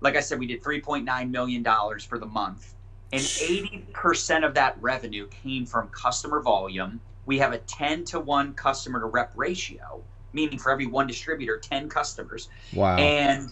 [0.00, 2.74] like I said, we did 3.9 million dollars for the month,
[3.12, 7.00] and 80% of that revenue came from customer volume.
[7.26, 11.58] We have a 10 to 1 customer to rep ratio, meaning for every one distributor,
[11.58, 12.48] 10 customers.
[12.72, 12.96] Wow.
[12.96, 13.50] And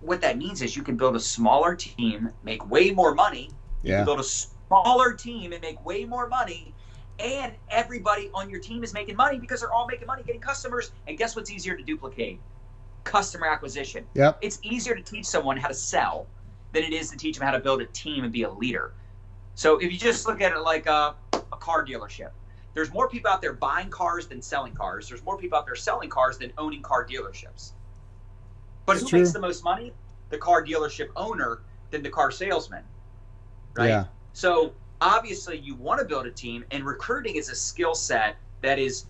[0.00, 3.50] what that means is you can build a smaller team, make way more money.
[3.82, 3.96] You yeah.
[3.98, 6.74] can build a smaller team and make way more money.
[7.18, 10.92] And everybody on your team is making money because they're all making money getting customers.
[11.08, 12.40] And guess what's easier to duplicate?
[13.04, 14.04] Customer acquisition.
[14.14, 14.38] Yep.
[14.42, 16.26] It's easier to teach someone how to sell
[16.72, 18.92] than it is to teach them how to build a team and be a leader.
[19.54, 22.30] So if you just look at it like a, a car dealership,
[22.76, 25.08] there's more people out there buying cars than selling cars.
[25.08, 27.72] There's more people out there selling cars than owning car dealerships.
[28.84, 29.20] But who true.
[29.20, 29.94] makes the most money?
[30.28, 32.84] The car dealership owner than the car salesman.
[33.74, 33.88] Right?
[33.88, 34.04] Yeah.
[34.34, 38.78] So obviously you want to build a team and recruiting is a skill set that
[38.78, 39.06] is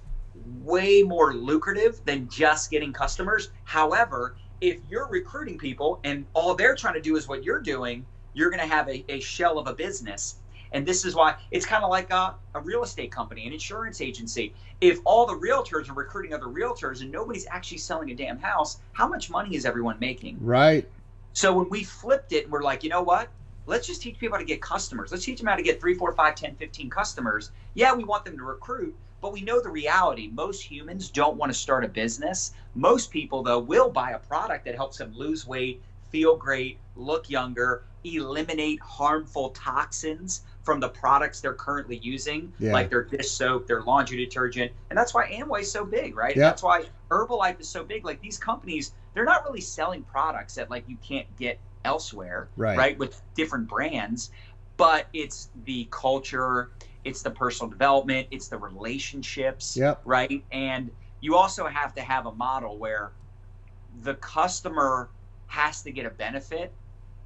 [0.62, 3.50] way more lucrative than just getting customers.
[3.64, 8.07] However, if you're recruiting people and all they're trying to do is what you're doing,
[8.33, 10.37] you're going to have a, a shell of a business.
[10.72, 14.00] And this is why it's kind of like a, a real estate company, an insurance
[14.00, 14.55] agency.
[14.81, 18.79] If all the realtors are recruiting other realtors and nobody's actually selling a damn house,
[18.92, 20.38] how much money is everyone making?
[20.40, 20.88] Right.
[21.33, 23.29] So when we flipped it, we're like, you know what?
[23.66, 25.11] Let's just teach people how to get customers.
[25.11, 27.50] Let's teach them how to get 3, 4, 5, 10, 15 customers.
[27.74, 30.29] Yeah, we want them to recruit, but we know the reality.
[30.33, 32.52] Most humans don't want to start a business.
[32.74, 37.29] Most people, though, will buy a product that helps them lose weight, feel great, look
[37.29, 42.72] younger, eliminate harmful toxins from the products they're currently using, Yeah.
[42.72, 44.72] like their dish soap, their laundry detergent.
[44.90, 46.35] And that's why Amway's so big, right?
[46.35, 46.42] Yep.
[46.44, 48.05] That's why Herbalife is so big.
[48.05, 52.76] Like these companies, they're not really selling products that like you can't get elsewhere, Right.
[52.76, 52.98] right?
[52.98, 54.31] With different brands,
[54.76, 56.72] but it's the culture,
[57.05, 60.02] it's the personal development, it's the relationships, Yep.
[60.05, 60.44] right?
[60.50, 63.12] And you also have to have a model where
[64.02, 65.11] the customer
[65.46, 66.74] has to get a benefit.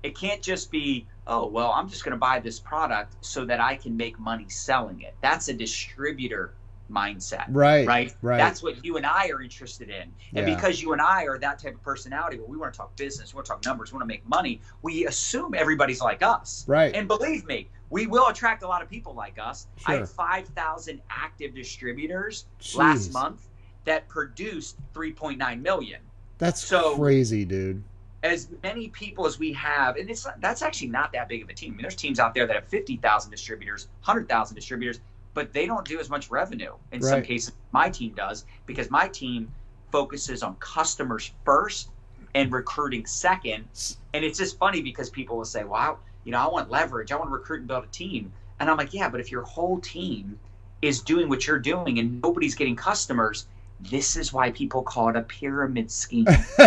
[0.03, 3.61] It can't just be, oh, well, I'm just going to buy this product so that
[3.61, 5.15] I can make money selling it.
[5.23, 6.55] That's a distributor
[6.91, 7.87] mindset Right.
[7.87, 8.13] right?
[8.21, 8.37] Right.
[8.37, 10.13] That's what you and I are interested in.
[10.35, 10.57] And Yeah.
[10.57, 13.33] because you and I are that type of personality where we want to talk business,
[13.33, 16.65] we want to talk numbers, we want to make money, we assume everybody's like us.
[16.67, 16.93] Right.
[16.93, 19.69] And believe me, we will attract a lot of people like us.
[19.77, 19.95] Sure.
[19.95, 23.47] I had 5,000 active distributors last month
[23.85, 26.01] that produced 3.9 million.
[26.39, 27.85] That's So- crazy, dude.
[28.23, 31.55] As many people as we have, and it's that's actually not that big of a
[31.55, 31.73] team.
[31.73, 35.01] I mean, there's teams out there that have 50,000 distributors, 100,000 distributors,
[35.33, 36.75] but they don't do as much revenue.
[36.93, 39.51] In some cases, my team does because my team
[39.91, 41.91] focuses on customers first
[42.35, 43.65] and recruiting second.
[44.13, 47.13] And it's just funny because people will say, "Wow, you know, I want leverage.
[47.13, 49.43] I want to recruit and build a team." And I'm like, "Yeah, but if your
[49.43, 50.39] whole team
[50.83, 53.47] is doing what you're doing and nobody's getting customers,
[53.91, 56.27] this is why people call it a pyramid scheme."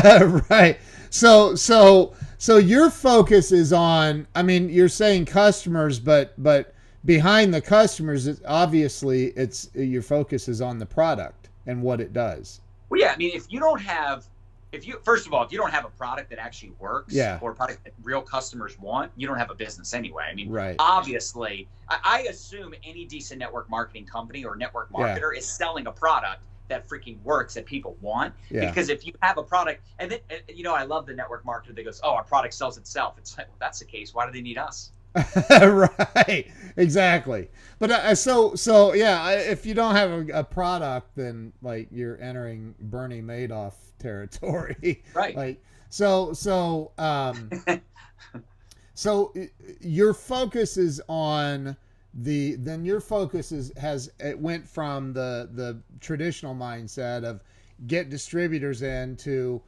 [0.49, 0.77] right.
[1.09, 6.73] So so so your focus is on I mean you're saying customers but but
[7.05, 12.61] behind the customers obviously it's your focus is on the product and what it does.
[12.89, 14.25] Well, yeah, I mean, if you don't have,
[14.71, 17.39] if you first of all, if you don't have a product that actually works, Yeah.
[17.41, 20.25] or a product that real customers want, you don't have a business anyway.
[20.29, 20.75] I mean, Right.
[20.79, 25.17] obviously, I, I assume any decent network marketing company or network Yeah.
[25.17, 28.33] marketer is selling a product that freaking works that people want.
[28.49, 28.69] Yeah.
[28.69, 31.75] Because if you have a product, and then you know, I love the network marketer
[31.75, 34.13] that goes, "Oh, our product sells itself." It's like, well, that's the case.
[34.13, 34.91] Why do they need us?
[35.49, 36.47] right.
[36.75, 37.49] Exactly.
[37.79, 42.19] But uh, so so yeah, if you don't have a, a product then like you're
[42.19, 45.03] entering Bernie Madoff territory.
[45.13, 45.35] Right.
[45.35, 47.49] like so so um
[48.95, 49.33] so
[49.79, 51.77] your focus is on
[52.13, 57.41] the then your focus is has it went from the the traditional mindset of
[57.87, 59.61] get distributors in to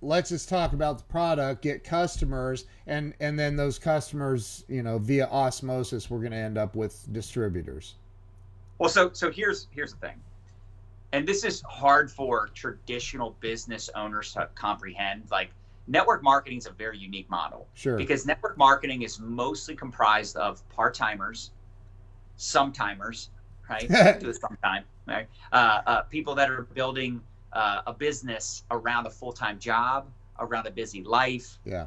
[0.00, 4.98] let's just talk about the product get customers and and then those customers you know
[4.98, 7.94] via osmosis we're going to end up with distributors.
[8.78, 10.20] Well, so so here's here's the thing,
[11.12, 15.24] and this is hard for traditional business owners to comprehend.
[15.30, 15.50] Like
[15.88, 17.66] network marketing is a very unique model.
[17.74, 17.96] Sure.
[17.96, 21.50] Because network marketing is mostly comprised of part timers,
[22.38, 23.28] sometimers,
[23.68, 23.88] right?
[24.20, 25.28] Do it sometime, right?
[25.52, 27.20] Uh, uh, people that are building
[27.52, 30.06] uh, a business around a full time job,
[30.38, 31.86] around a busy life, yeah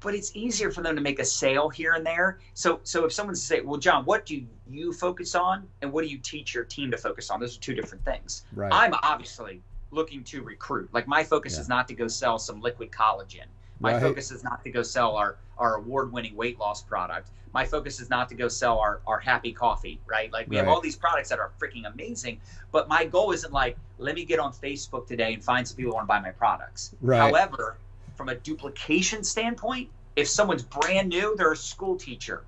[0.00, 2.38] but it's easier for them to make a sale here and there.
[2.54, 6.08] So, so if someone say, "Well, John, what do you focus on, and what do
[6.10, 8.44] you teach your team to focus on?" Those are two different things.
[8.52, 10.88] right I'm obviously looking to recruit.
[10.92, 11.60] Like my focus Yeah.
[11.60, 13.46] is not to go sell some liquid collagen.
[13.84, 14.00] My Right.
[14.02, 17.28] focus is not to go sell our our award winning weight loss product.
[17.52, 20.32] My focus is not to go sell our our happy coffee, right?
[20.32, 22.40] Like we have all these products that are freaking amazing,
[22.72, 25.92] but my goal isn't like let me get on Facebook today and find some people
[25.92, 26.94] who want to buy my products.
[27.02, 27.18] Right.
[27.18, 27.76] However,
[28.16, 32.42] from a duplication standpoint, if someone's brand new, they're a school teacher,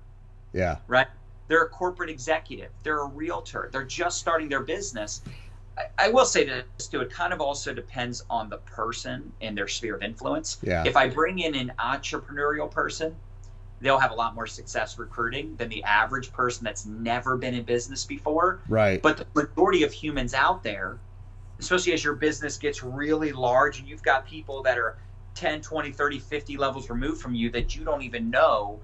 [0.53, 0.77] Yeah.
[0.87, 1.07] right?
[1.49, 2.71] They're a corporate executive.
[2.83, 3.69] They're a realtor.
[3.71, 5.21] They're just starting their business.
[5.77, 7.01] I, I will say this too.
[7.01, 10.57] It kind of also depends on the person and their sphere of influence.
[10.61, 10.83] Yeah.
[10.85, 13.15] If I bring in an entrepreneurial person,
[13.79, 17.63] they'll have a lot more success recruiting than the average person that's never been in
[17.63, 18.61] business before.
[18.67, 19.01] Right.
[19.01, 20.97] But the majority of humans out there,
[21.59, 24.97] especially as your business gets really large and you've got people that are
[25.35, 28.79] 10, 20, 30, 50 levels removed from you that you don't even know,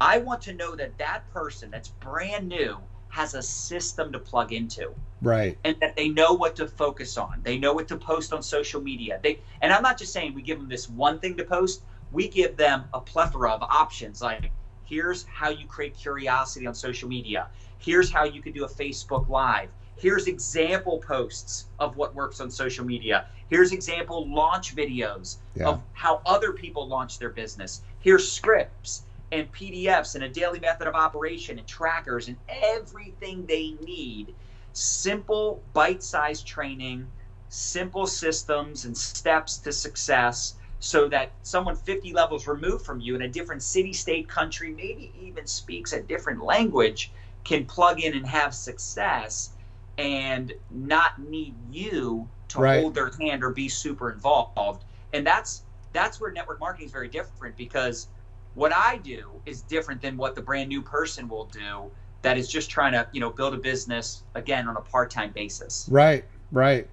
[0.00, 2.78] I want to know that that person that's brand new
[3.08, 5.56] has a system to plug into Right.
[5.64, 7.40] and that they know what to focus on.
[7.42, 9.18] They know what to post on social media.
[9.22, 11.82] They and I'm not just saying we give them this one thing to post.
[12.12, 14.50] We give them a plethora of options like
[14.84, 17.48] here's how you create curiosity on social media.
[17.78, 19.70] Here's how you can do a Facebook live.
[19.96, 23.26] Here's example posts of what works on social media.
[23.48, 25.68] Here's example launch videos Yeah.
[25.68, 27.80] of how other people launch their business.
[28.00, 29.02] Here's scripts
[29.32, 34.34] and PDFs and a daily method of operation and trackers and everything they need.
[34.78, 37.10] Simple, bite sized training,
[37.48, 43.22] simple systems and steps to success so that someone 50 levels removed from you in
[43.22, 47.10] a different city, state, country, maybe even speaks a different language
[47.44, 49.50] can plug in and have success
[49.98, 52.66] and not need you to Right.
[52.66, 54.84] hold their hand or be super involved.
[55.12, 58.08] And that's that's where network marketing is very different because
[58.54, 61.92] what I do is different than what the brand new person will do
[62.26, 65.86] that is just trying to, you know, build a business again on a part-time basis.
[65.88, 66.24] Right.
[66.50, 66.88] Right.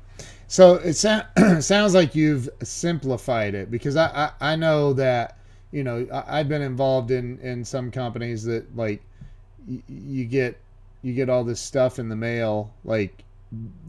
[0.48, 1.26] So it sa-
[1.60, 5.40] sounds like you've simplified it because I, I, I know that,
[5.72, 9.02] you know, I, I've been involved in, in some companies that like
[9.68, 10.60] y- you get,
[11.02, 13.24] you get all this stuff in the mail, like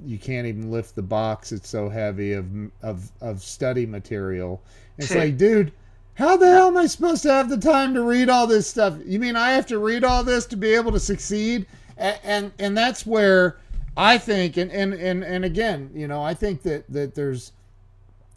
[0.07, 1.52] you can't even lift the box.
[1.52, 2.46] It's so heavy of,
[2.80, 4.62] of, of study material.
[4.96, 5.72] It's like, dude,
[6.14, 8.96] how the hell am I supposed to have the time to read all this stuff?
[9.05, 11.66] You mean I have to read all this to be able to succeed?
[11.96, 13.59] And and, and that's where
[13.96, 17.53] I think, and, and and and again, you know, I think that that there's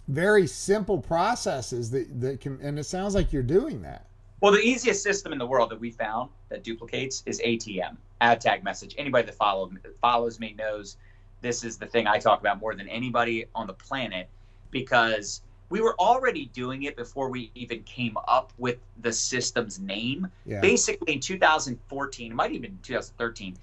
[0.08, 4.06] very simple processes that that can, and it sounds like you're doing that.
[4.42, 8.40] Well, the easiest system in the world that we found that duplicates is ATM, ad
[8.40, 8.94] tag message.
[8.98, 10.98] Anybody that follow, follows me knows
[11.42, 14.30] this is the thing I talk about more than anybody on the planet
[14.70, 20.27] because we were already doing it before we even came up with the system's name.
[20.45, 20.62] Yeah.
[20.62, 23.58] Basically, in 2014, it might even been 2013.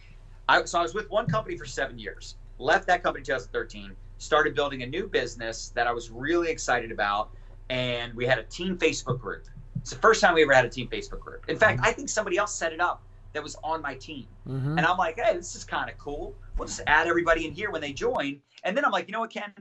[0.49, 3.93] I, so I was with one company for seven years, left that company in 2013,
[4.19, 7.31] started building a new business that I was really excited about,
[7.71, 9.45] and we had a team Facebook group.
[9.77, 11.49] It's the first time we ever had a team Facebook group.
[11.49, 14.27] In fact, I think somebody else set it up that was on my team.
[14.49, 14.79] Mhm.
[14.79, 16.35] And I'm like, hey, this is kind of cool.
[16.57, 18.41] We'll just add everybody in here when they join.
[18.63, 19.53] And then I'm like, you know what, Ken?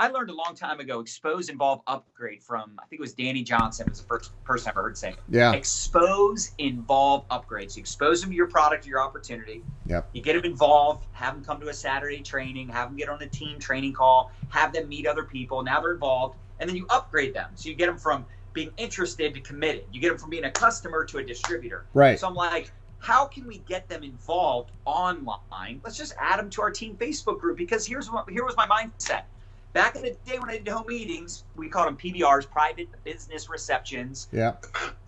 [0.00, 3.42] I learned a long time ago expose, involve, upgrade from, I think it was Danny
[3.42, 5.18] Johnson was the first person I ever heard say it.
[5.28, 5.52] Yeah.
[5.52, 7.70] Expose, involve, upgrade.
[7.70, 9.62] So you expose them to your product, your opportunity.
[9.84, 10.08] Yep.
[10.14, 13.20] You get them involved, have them come to a Saturday training, have them get on
[13.20, 15.62] a team training call, have them meet other people.
[15.62, 16.38] Now they're involved.
[16.60, 17.50] And then you upgrade them.
[17.54, 19.84] So you get them from being interested to committed.
[19.92, 21.84] You get them from being a customer to a distributor.
[21.92, 22.18] Right.
[22.18, 25.82] So I'm like, how can we get them involved online?
[25.84, 28.66] Let's just add them to our team Facebook group because here's what here was my
[28.66, 29.24] mindset.
[29.72, 33.48] Back in the day when I did home meetings, we called them PBRs, private business
[33.48, 34.26] receptions.
[34.32, 34.54] Yeah.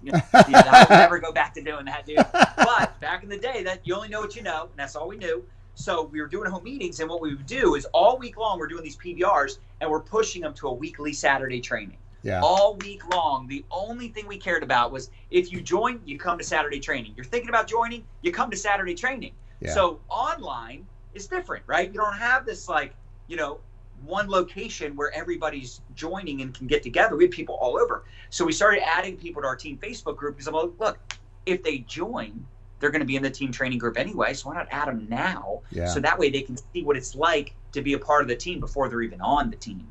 [0.03, 2.19] You know, I'll never go back to doing that, dude.
[2.57, 5.09] But back in the day, that you only know what you know, and that's all
[5.09, 5.45] we knew.
[5.75, 8.59] So we were doing home meetings, and what we would do is all week long
[8.59, 12.41] we're doing these PBRs, and we're pushing them to a weekly Saturday training Yeah.
[12.43, 13.49] all week long.
[13.49, 17.15] The only thing we cared about was if you join, you come to Saturday training.
[17.17, 19.33] You're thinking about joining, you come to Saturday training.
[19.61, 19.73] Yeah.
[19.75, 21.89] So online is different, right?
[21.89, 22.95] You don't have this like,
[23.27, 23.59] you know,
[24.05, 27.17] one location where everybody's joining and can get together.
[27.17, 28.05] We had people all over.
[28.31, 30.99] So we started adding people to our team Facebook group because I'm like, look,
[31.47, 32.45] if they join,
[32.81, 34.35] they're going to be in the team training group anyway.
[34.35, 35.61] So why not add them now?
[35.71, 35.87] Yeah.
[35.87, 38.37] So that way they can see what it's like to be a part of the
[38.37, 39.87] team before they're even on the team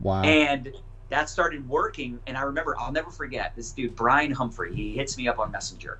[0.00, 0.22] Wow.
[0.22, 0.72] and
[1.10, 2.18] that started working.
[2.26, 4.74] And I remember, I'll never forget this dude, Brian Humphrey.
[4.74, 5.98] He hits me up on Messenger.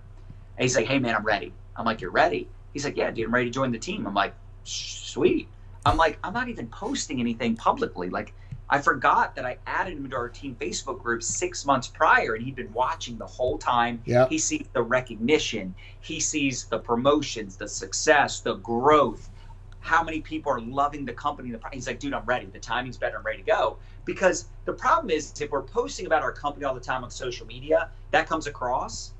[0.56, 3.26] And he's like, "Hey man, I'm ready." I'm like, "You're ready?" He's like, "Yeah, dude,
[3.26, 4.34] I'm ready to join the team." I'm like,
[4.64, 5.48] "Sweet."
[5.86, 8.34] I'm like, "I'm not even posting anything publicly." Like,
[8.70, 12.44] I forgot that I added him to our team Facebook group six months prior, and
[12.44, 14.00] he'd been watching the whole time.
[14.06, 14.26] Yeah.
[14.28, 15.74] He sees the recognition.
[16.00, 19.28] He sees the promotions, the success, the growth,
[19.80, 21.50] how many people are loving the company.
[21.50, 22.46] The he's like, dude, I'm ready.
[22.46, 23.18] The timing's better.
[23.18, 23.76] I'm ready to go.
[24.06, 27.46] Because the problem is, if we're posting about our company all the time on social
[27.46, 29.12] media, that comes across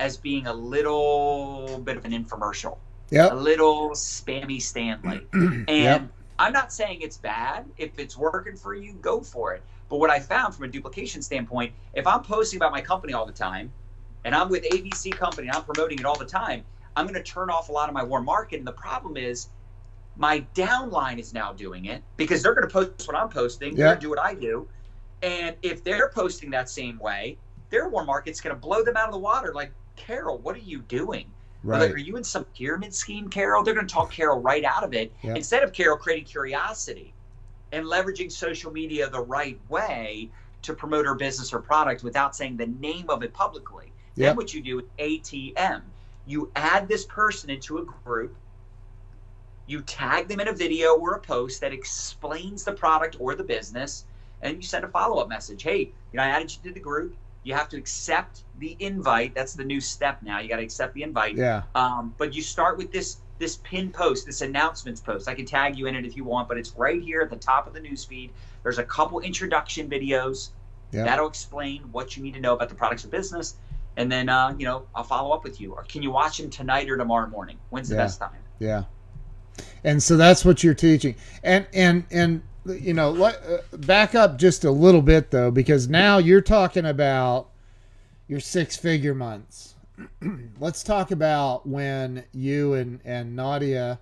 [0.00, 2.78] as being a little bit of an infomercial,
[3.12, 3.32] Yep.
[3.32, 5.26] a little spammy Stanley.
[5.68, 6.12] And Yep.
[6.38, 7.66] I'm not saying it's bad.
[7.76, 9.62] If it's working for you, go for it.
[9.88, 13.26] But what I found from a duplication standpoint, if I'm posting about my company all
[13.26, 13.72] the time,
[14.24, 16.64] and I'm with ABC Company, and I'm promoting it all the time,
[16.96, 18.58] I'm going to turn off a lot of my warm market.
[18.58, 19.48] And the problem is,
[20.16, 23.74] my downline is now doing it because they're going to post what I'm posting.
[23.74, 23.90] They're Yeah.
[23.92, 24.68] going to do what I do.
[25.22, 27.38] And if they're posting that same way,
[27.70, 29.52] their warm market's going to blow them out of the water.
[29.54, 31.32] Like, Carol, what are you doing?
[31.64, 33.62] Or Like, are you in some pyramid scheme, Carol?
[33.62, 35.34] They're going to talk Carol right out of it Yeah.
[35.34, 37.14] instead of Carol creating curiosity
[37.70, 40.30] and leveraging social media the right way
[40.62, 43.92] to promote her business or product without saying the name of it publicly.
[44.16, 44.26] Yep.
[44.28, 45.82] Then what you do is ATM.
[46.26, 48.36] You add this person into a group.
[49.66, 53.44] You tag them in a video or a post that explains the product or the
[53.44, 54.04] business,
[54.42, 55.62] and you send a follow-up message.
[55.62, 57.16] Hey, you know, I added you to the group.
[57.44, 59.34] You have to accept the invite.
[59.34, 60.38] That's the new step now.
[60.38, 61.36] You got to accept the invite.
[61.36, 61.62] Yeah.
[61.74, 65.28] Um, but you start with this this pin post, this announcements post.
[65.28, 67.36] I can tag you in it if you want, but it's right here at the
[67.36, 68.30] top of the newsfeed.
[68.62, 70.50] There's a couple introduction videos
[70.92, 71.02] Yeah.
[71.02, 73.56] that'll explain what you need to know about the products or business,
[73.96, 75.72] and then uh, you know I'll follow up with you.
[75.72, 77.58] Or can you watch them tonight or tomorrow morning?
[77.70, 78.02] When's the Yeah.
[78.02, 78.30] best time?
[78.60, 78.84] Yeah.
[79.82, 81.16] And so that's what you're teaching.
[81.42, 85.88] And and and you know, let, uh, back up just a little bit though because
[85.88, 87.48] now you're talking about
[88.28, 89.74] your six-figure months.
[90.60, 94.00] Let's talk about when you and and Nadia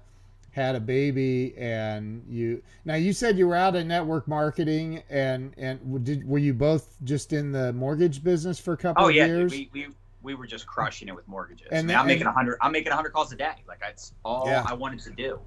[0.52, 5.54] had a baby and you now you said you were out of network marketing and
[5.56, 9.14] and did were you both just in the mortgage business for a couple Oh of
[9.14, 9.52] yeah, years?
[9.52, 9.88] we, we
[10.22, 11.68] we were just crushing it with mortgages.
[11.70, 12.58] And I mean, i'm making hundred.
[12.60, 13.54] I'm making a hundred calls a day.
[13.66, 14.64] Like that's all Yeah.
[14.66, 15.40] I wanted to do.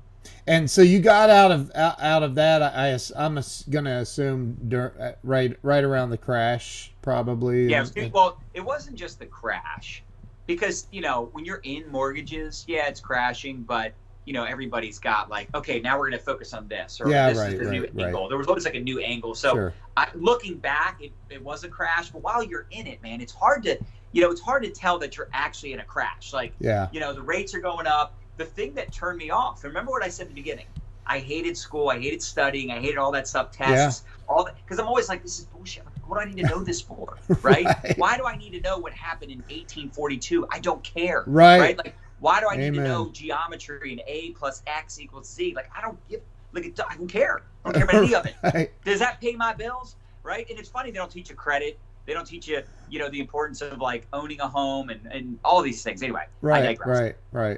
[0.48, 2.62] And so you got out of out, out of that.
[2.62, 7.68] I, I am going to assume dur- uh, right right around the crash, probably.
[7.70, 10.04] Yeah, it well, it wasn't just the crash,
[10.46, 13.94] because you know when you're in mortgages, yeah, it's crashing, but
[14.26, 17.30] you know everybody's got like, okay, now we're going to focus on this, or Yeah,
[17.30, 18.06] this right, is the new right, right.
[18.08, 18.30] angle.
[18.30, 19.36] There was always like a new angle.
[19.36, 19.74] So sure.
[19.98, 23.34] I, looking back, it, it was a crash, but while you're in it, man, it's
[23.34, 23.78] hard to,
[24.12, 26.34] you know, it's hard to tell that you're actually in a crash.
[26.34, 26.88] Like, Yeah.
[26.92, 28.16] you know, the rates are going up.
[28.38, 29.64] The thing that turned me off.
[29.64, 30.66] Remember what I said at the beginning?
[31.06, 31.90] I hated school.
[31.90, 32.72] I hated studying.
[32.72, 34.56] I hated all that stuff, tests, all that.
[34.56, 35.84] Because I'm always like, this is bullshit.
[36.08, 37.18] What do I need to know this for?
[37.42, 37.66] Right?
[37.66, 37.98] Right.
[37.98, 40.48] Why do I need to know what happened in 1842?
[40.52, 41.24] I don't care.
[41.28, 41.60] Right.
[41.60, 41.78] Right?
[41.78, 45.54] Like, why do I need to know geometry and a plus x equals z?
[45.56, 46.22] Like, I don't give.
[46.54, 47.44] Like, I don't care.
[47.66, 48.36] I don't care about any of it.
[48.44, 48.72] Right.
[48.86, 49.96] Does that pay my bills?
[50.24, 50.50] Right?
[50.50, 51.78] And it's funny they don't teach you credit.
[52.06, 55.40] They don't teach you, you know, the importance of like owning a home and, and
[55.44, 56.02] all these things.
[56.02, 56.64] Anyway, I Right.
[56.64, 57.00] digress.
[57.00, 57.16] Right.
[57.32, 57.58] Right.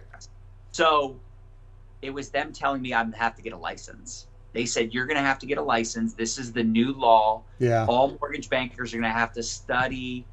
[0.75, 1.17] So
[2.01, 4.27] it was them telling me I'm have to get a license.
[4.51, 6.13] They said you're gonna have to get a license.
[6.15, 7.43] This is the new law.
[7.59, 7.85] Yeah.
[7.87, 10.25] All mortgage bankers are gonna have to study,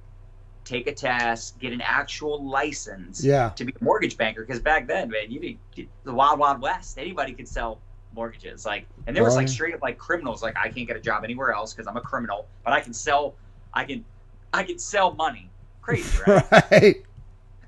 [0.65, 3.51] take a test, get an actual license Yeah.
[3.51, 4.45] to be a mortgage banker.
[4.45, 6.99] Because back then, man, you did the wild wild west.
[6.99, 7.81] Anybody could sell
[8.13, 8.67] mortgages.
[8.67, 10.43] Like, and there was like straight up like criminals.
[10.43, 12.93] Like, I can't get a job anywhere else because I'm a criminal, but I can
[12.93, 13.37] sell.
[13.73, 14.05] I can,
[14.53, 15.49] I can sell money.
[15.83, 16.45] Crazy, right?
[16.73, 17.03] Right.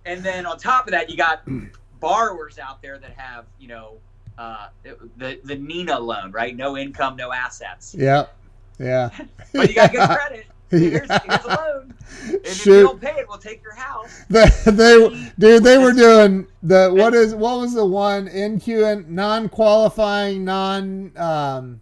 [0.05, 1.43] and then on top of that, you got
[2.09, 3.97] borrowers out there that have, you know,
[4.39, 4.69] uh,
[5.17, 6.57] the the NINA loan, right?
[6.57, 7.95] No income, no assets.
[7.97, 8.27] Yeah.
[8.79, 9.11] Yeah.
[9.53, 10.47] But you got good credit.
[10.71, 11.21] Here's, Yeah.
[11.25, 11.95] here's a loan.
[12.23, 14.23] And if you don't pay it, we'll take your house.
[14.29, 20.45] they, they dude they were doing the what is what was the one NQ non-qualifying
[20.45, 21.81] non um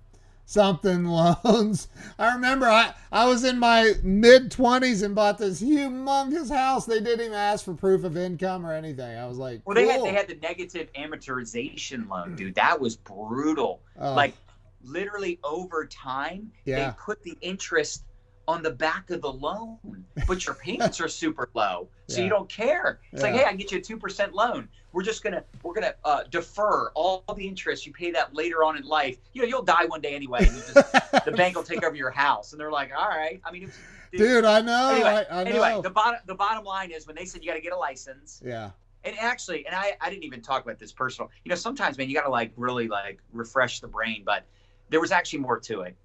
[0.52, 1.04] something
[1.44, 1.88] loans
[2.18, 7.00] i remember i i was in my mid 20s and bought this humongous house they
[7.00, 10.02] didn't even ask for proof of income or anything i was like Well, they had
[10.02, 12.54] they had the negative amortization loan, dude.
[12.54, 13.80] That was brutal.
[13.98, 14.34] Oh, Like
[14.82, 16.90] literally over time, Yeah.
[16.90, 18.04] they put the interest
[18.48, 19.78] on the back of the loan,
[20.26, 22.24] but your payments are super low, so Yeah.
[22.24, 22.98] you don't care.
[23.12, 24.68] It's like, hey, I can get you a two percent loan.
[24.92, 27.86] We're just gonna we're gonna uh, defer all the interest.
[27.86, 29.18] You pay that later on in life.
[29.32, 30.46] You know, you'll die one day anyway.
[30.46, 30.74] And you just,
[31.24, 33.40] the bank will take over your house, and they're like, all right.
[33.44, 33.74] I mean, was,
[34.12, 37.16] dude i know Anyway, I, I know anyway, the bottom the bottom line is when
[37.16, 38.70] they said you got to get a license, yeah
[39.04, 41.30] and actually, and I, I didn't even talk about this personal.
[41.44, 44.22] You know, sometimes, man, you got to like really like refresh the brain.
[44.24, 44.44] But
[44.90, 45.96] there was actually more to it.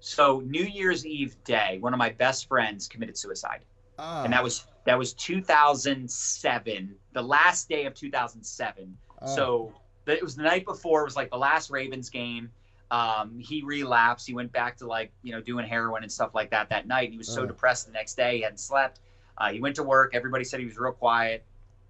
[0.00, 3.64] So New Year's Eve day, one of my best friends committed suicide,
[3.98, 8.96] oh, and that was that was 2007, the last day of 2007.
[9.22, 9.72] oh, So
[10.06, 11.00] it was the night before.
[11.02, 12.50] It was like the last Ravens game.
[12.90, 14.26] Um, he relapsed.
[14.26, 17.10] He went back to like you know doing heroin and stuff like that that night.
[17.10, 17.46] He was so Oh.
[17.46, 18.36] depressed the next day.
[18.36, 19.00] He hadn't slept.
[19.38, 20.14] Uh, he went to work.
[20.14, 21.44] Everybody said he was real quiet,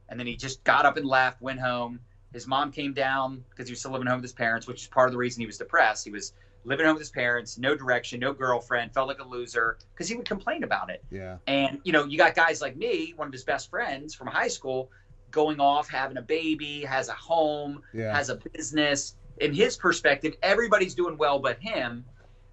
[0.08, 1.42] and then he just got up and left.
[1.42, 2.00] Went home.
[2.32, 4.88] his mom came down because he was still living home with his parents, which is
[4.88, 6.04] part of the reason he was depressed.
[6.04, 6.32] He was
[6.64, 10.16] living home with his parents, no direction, no girlfriend, felt like a loser because he
[10.16, 11.04] would complain about it.
[11.10, 11.36] Yeah.
[11.46, 14.48] And you know, you got guys like me, one of his best friends from high
[14.48, 14.90] school,
[15.30, 18.14] going off, having a baby, has a home, Yeah.
[18.14, 19.16] has a business.
[19.38, 22.04] In his perspective, everybody's doing well but him.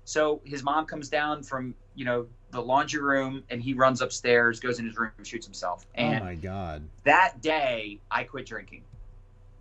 [0.04, 4.60] So his mom comes down from, you know, the laundry room and he runs upstairs,
[4.60, 5.86] goes in his room, shoots himself.
[5.86, 6.82] oh And my God.
[7.04, 8.84] that day I quit drinking.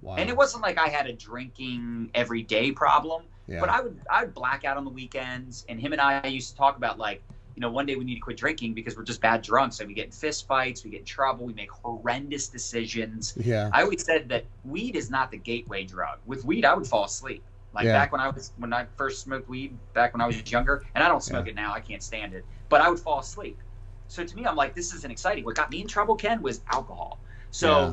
[0.01, 0.17] Wow.
[0.17, 3.61] And it wasn't like I had a drinking every day problem, yeah.
[3.61, 5.65] but I would I would black out on the weekends.
[5.69, 7.23] And him and I used to talk about like,
[7.57, 9.89] you know, one day we need to quit drinking because we're just bad drunks and
[9.89, 13.35] we get in fist fights, we get in trouble, we make horrendous decisions.
[13.37, 13.69] yeah.
[13.73, 16.19] I always said that weed is not the gateway drug.
[16.25, 17.45] With weed, I would fall asleep.
[17.73, 17.93] Like Yeah.
[17.93, 21.03] back when I was when I first smoked weed, back when I was younger, and
[21.05, 21.73] I don't smoke it now.
[21.73, 23.61] I can't stand it, but I would fall asleep.
[24.09, 25.45] So to me, I'm like, this isn't exciting.
[25.45, 27.21] What got me in trouble, Ken, was alcohol.
[27.53, 27.93] So Yeah.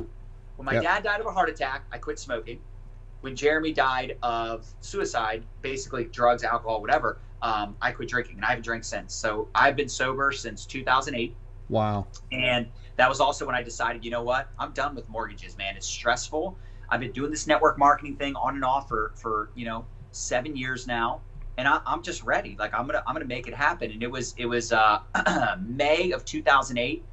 [0.55, 0.83] when my Yep.
[0.83, 2.59] dad died of a heart attack, I quit smoking.
[3.27, 8.51] When Jeremy died of suicide, basically drugs, alcohol, whatever, um, I quit drinking, and I
[8.51, 9.13] haven't drank since.
[9.13, 11.35] So I've been sober since 2008.
[11.67, 12.07] Wow.
[12.31, 14.47] And that was also when I decided, you know what?
[14.57, 15.75] I'm done with mortgages, man.
[15.75, 16.57] It's stressful.
[16.89, 20.55] I've been doing this network marketing thing on and off for, for you know, seven
[20.55, 21.19] years now.
[21.57, 22.55] And I, I'm just ready.
[22.57, 23.91] Like I'm gonna I'm gonna make it happen.
[23.91, 25.01] And it was it was uh,
[25.59, 27.03] May of 2008.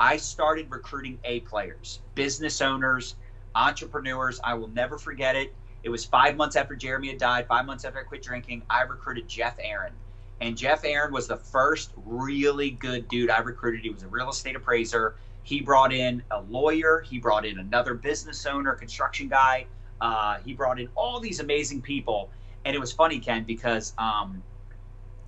[0.00, 3.14] I started recruiting A players, business owners,
[3.54, 4.40] entrepreneurs.
[4.42, 5.54] I will never forget it.
[5.82, 8.62] It was five months after Jeremy had died, five months after I quit drinking.
[8.68, 9.92] I recruited Jeff Aaron.
[10.40, 13.82] And Jeff Aaron was the first really good dude I recruited.
[13.82, 15.16] He was a real estate appraiser.
[15.42, 17.00] He brought in a lawyer.
[17.00, 19.66] He brought in another business owner, construction guy.
[20.00, 22.30] Uh, he brought in all these amazing people.
[22.64, 24.42] And it was funny, Ken, because um,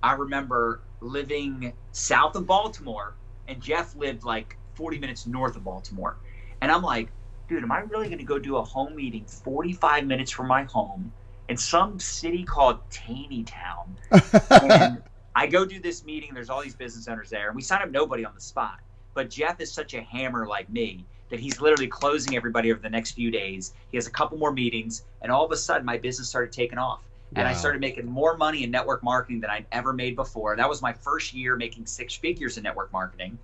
[0.01, 3.13] I remember living south of Baltimore,
[3.47, 6.15] and Jeff lived like 40 minutes north of Baltimore.
[6.61, 7.09] And I'm like,
[7.47, 10.63] dude, am I really going to go do a home meeting 45 minutes from my
[10.63, 11.11] home
[11.49, 13.87] in some city called Taneytown?
[14.71, 15.01] and
[15.35, 16.33] I go do this meeting.
[16.33, 18.79] There's all these business owners there, and we sign up nobody on the spot.
[19.13, 22.89] But Jeff is such a hammer like me that he's literally closing everybody over the
[22.89, 23.73] next few days.
[23.91, 26.77] He has a couple more meetings, and all of a sudden, my business started taking
[26.77, 27.01] off.
[27.35, 30.55] And I started making more money in network marketing than I'd ever made before.
[30.55, 33.39] That was my first year making six figures in network marketing.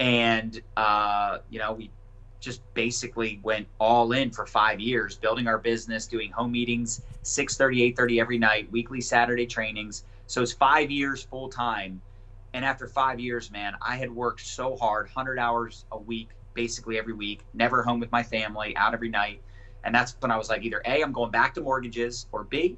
[0.00, 1.90] And, uh, you know, we
[2.42, 7.94] just basically went all in for five years, building our business, doing home meetings, 6.30,
[7.94, 10.04] 8.30 every night, weekly Saturday trainings.
[10.26, 12.02] So it's five years full time.
[12.52, 16.98] And after five years, man, I had worked so hard, 100 hours a week, basically
[16.98, 19.40] every week, never home with my family, out every night.
[19.84, 22.76] And that's when I was like, either A, I'm going back to mortgages, or B,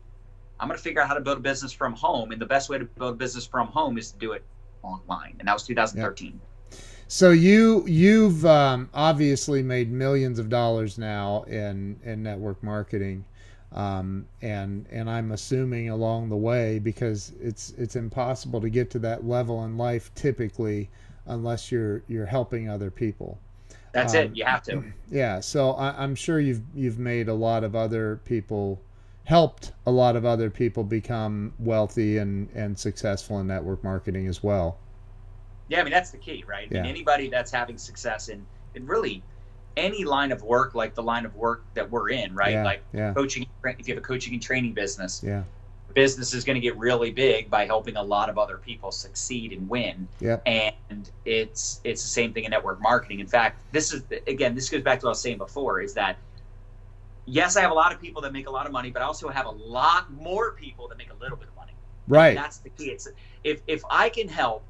[0.60, 2.32] I'm going to figure out how to build a business from home.
[2.32, 4.44] And the best way to build a business from home is to do it
[4.82, 5.36] online.
[5.38, 6.38] And that was 2013.
[7.14, 13.24] So you you've um, obviously made millions of dollars now in in network marketing,
[13.70, 18.98] um, and and I'm assuming along the way because it's it's impossible to get to
[18.98, 20.90] that level in life typically
[21.26, 23.38] unless you're you're helping other people.
[23.92, 24.36] That's Um, it.
[24.36, 24.82] You have to.
[25.08, 28.80] Yeah, so I, I'm sure you've you've made a lot of other people
[29.22, 34.42] helped a lot of other people become wealthy and and successful in network marketing as
[34.42, 34.78] well.
[35.68, 36.68] Yeah, I mean that's the key, right?
[36.70, 38.44] I mean, anybody that's having success in
[38.74, 39.22] in really
[39.76, 42.52] any line of work, like the line of work that we're in, right?
[42.52, 43.46] Yeah, Like yeah, coaching.
[43.64, 45.42] If you have a coaching and training business, yeah,
[45.94, 49.52] business is going to get really big by helping a lot of other people succeed
[49.52, 50.06] and win.
[50.20, 53.20] Yeah, And it's it's the same thing in network marketing.
[53.20, 55.94] In fact, this is again, this goes back to what I was saying before: is
[55.94, 56.18] that
[57.26, 59.06] yes, I have a lot of people that make a lot of money, but I
[59.06, 61.72] also have a lot more people that make a little bit of money.
[62.06, 62.34] right.
[62.34, 62.90] That's the key.
[62.90, 63.08] It's
[63.42, 64.64] if if I can help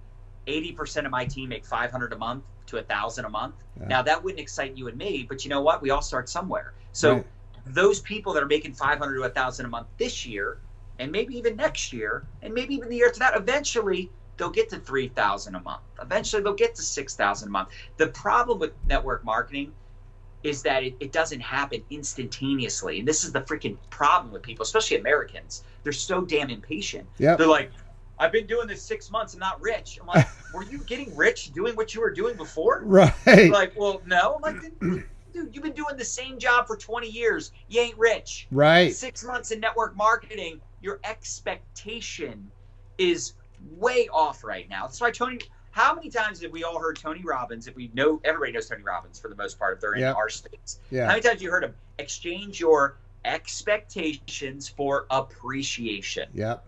[0.47, 3.55] eighty percent of my team make five hundred a month to a thousand a month.
[3.81, 3.89] Yeah.
[3.89, 5.83] Now that wouldn't excite you and me, but you know what?
[5.83, 6.75] We all start somewhere.
[6.93, 7.27] So Right.
[7.67, 10.59] those people that are making five hundred to a thousand a month this year,
[10.99, 14.69] and maybe even next year, and maybe even the year after that, eventually they'll get
[14.71, 15.83] to three thousand a month.
[16.01, 17.69] Eventually they'll get to six thousand a month.
[17.97, 19.73] The problem with network marketing
[20.43, 22.99] is that it, it doesn't happen instantaneously.
[22.99, 25.65] And this is the freaking problem with people, especially Americans.
[25.83, 27.09] They're so damn impatient.
[27.17, 27.39] Yep.
[27.39, 27.71] They're like,
[28.19, 29.35] I've been doing this six months.
[29.35, 29.99] I'm not rich.
[30.01, 32.83] I'm like, were you getting rich doing what you were doing before?
[32.85, 33.51] Right.
[33.51, 34.37] Like, well, no.
[34.37, 34.63] I'm like,
[35.33, 37.53] dude, you've been doing the same job for 20 years.
[37.69, 38.47] You ain't rich.
[38.51, 38.93] Right.
[38.93, 42.51] Six months in network marketing, your expectation
[42.99, 43.35] is
[43.71, 44.83] way off right now.
[44.87, 45.39] That's why Tony.
[45.71, 47.67] How many times have we all heard Tony Robbins?
[47.67, 50.15] If we know, everybody knows Tony Robbins for the most part if they're in Yep.
[50.15, 50.79] our states.
[50.93, 51.07] Yeah.
[51.07, 56.29] How many times have you heard him exchange your expectations for appreciation?
[56.33, 56.65] Yep.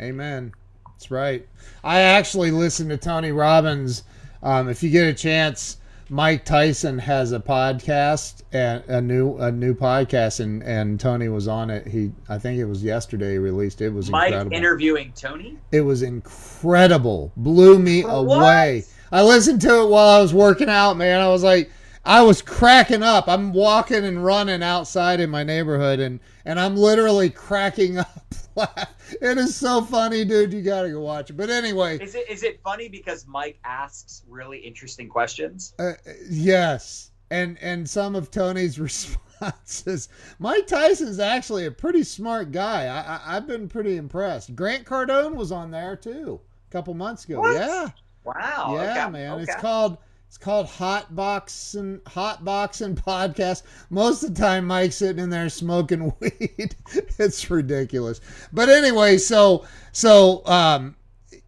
[0.00, 0.52] Amen.
[0.86, 1.46] That's right.
[1.84, 4.02] I actually listened to Tony Robbins.
[4.42, 5.76] Um, if you get a chance,
[6.08, 11.46] Mike Tyson has a podcast and a new a new podcast and and Tony was
[11.46, 11.86] on it.
[11.86, 13.80] He I think it was yesterday he released.
[13.80, 14.56] It was Mike incredible.
[14.56, 15.56] interviewing Tony.
[15.70, 17.32] it was incredible.
[17.36, 18.84] Blew me For away.
[19.10, 19.18] what?
[19.18, 21.20] I listened to it while I was working out, man.
[21.20, 21.70] I was like
[22.04, 23.28] I was cracking up.
[23.28, 26.18] I'm walking and running outside in my neighborhood and
[26.50, 28.24] and I'm literally cracking up.
[29.22, 30.52] it is so funny, dude.
[30.52, 31.34] You got to go watch it.
[31.36, 35.74] But anyway, Is it is it funny because Mike asks really interesting questions?
[35.78, 35.92] Uh,
[36.28, 38.80] yes, and and some of Tony's
[39.40, 40.08] responses.
[40.40, 42.86] Mike Tyson's actually a pretty smart guy.
[42.86, 44.56] I, I I've been pretty impressed.
[44.56, 47.38] Grant Cardone was on there too a couple months ago.
[47.38, 47.54] What?
[47.54, 47.88] Yeah,
[48.24, 48.72] Wow.
[48.74, 49.32] yeah, okay, man.
[49.34, 49.42] okay.
[49.44, 49.98] It's called
[50.30, 53.64] it's called Hot Boxing Hot Boxing Podcast.
[53.90, 56.76] Most of the time, Mike's sitting in there smoking weed.
[57.18, 58.20] it's ridiculous.
[58.52, 60.94] But anyway, so so um,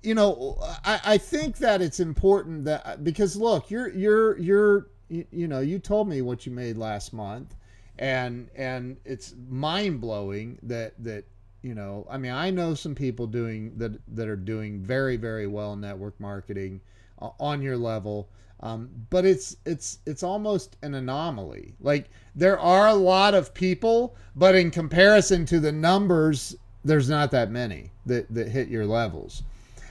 [0.03, 5.27] you know, I, I think that it's important that because look, you're you're you're you,
[5.31, 7.55] you know, you told me what you made last month,
[8.01, 11.25] and and it's mind blowing that that
[11.63, 15.47] you know, I mean, I know some people doing that that are doing very very
[15.47, 16.81] well in network marketing
[17.21, 18.29] uh, on your level.
[18.63, 21.75] Um, but it's it's it's almost an anomaly.
[21.81, 26.55] Like there are a lot of people, but in comparison to the numbers,
[26.85, 29.43] there's not that many that, that hit your levels.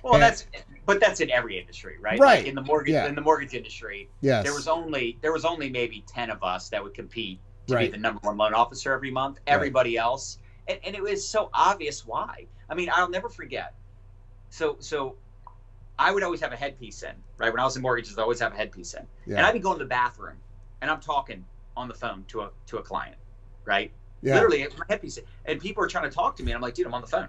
[0.03, 0.45] Well, And- that's
[0.85, 2.17] but that's in every industry, right?
[2.19, 2.39] Right.
[2.39, 3.07] Like in the mortgage Yeah.
[3.07, 4.43] in the mortgage industry, Yes.
[4.45, 7.91] there was only there was only maybe ten of us that would compete to Right.
[7.91, 9.39] be the number one loan officer every month.
[9.47, 12.47] Everybody else, and, and it was so obvious why.
[12.69, 13.73] I mean, I'll never forget.
[14.49, 15.15] So so,
[15.99, 17.51] I would always have a headpiece in, right?
[17.51, 19.05] When I was in mortgages, I always have a headpiece in,
[19.37, 19.45] and.
[19.45, 20.37] I'd be going to the bathroom,
[20.81, 21.45] and I'm talking
[21.77, 23.17] on the phone to a to a client,
[23.65, 23.91] right?
[24.21, 24.35] yeah.
[24.35, 26.85] literally my headpiece and people are trying to talk to me and i'm like dude
[26.85, 27.27] i'm on the phone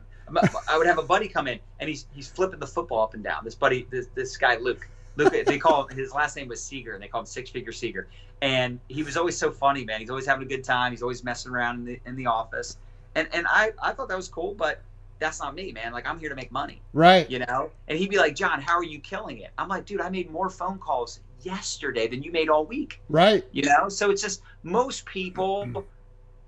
[0.69, 3.25] i would have a buddy come in and he's he's flipping the football up and
[3.25, 6.63] down this buddy this, this guy luke luke they call him his last name was
[6.63, 8.09] seeger and they call him six figure seeger
[8.41, 11.25] and he was always so funny man he's always having a good time he's always
[11.25, 12.77] messing around in the, in the office
[13.15, 14.83] and and i i thought that was cool but
[15.23, 15.93] that's not me man.
[15.93, 17.31] Like i'm here to make money Right.
[17.31, 17.71] you know?
[17.89, 19.51] And he'd be like john how are you killing it?
[19.59, 23.01] I'm like dude i made more phone calls yesterday than you made all week.
[23.09, 23.45] Right.
[23.53, 23.89] you know?
[23.89, 25.85] So it's just most people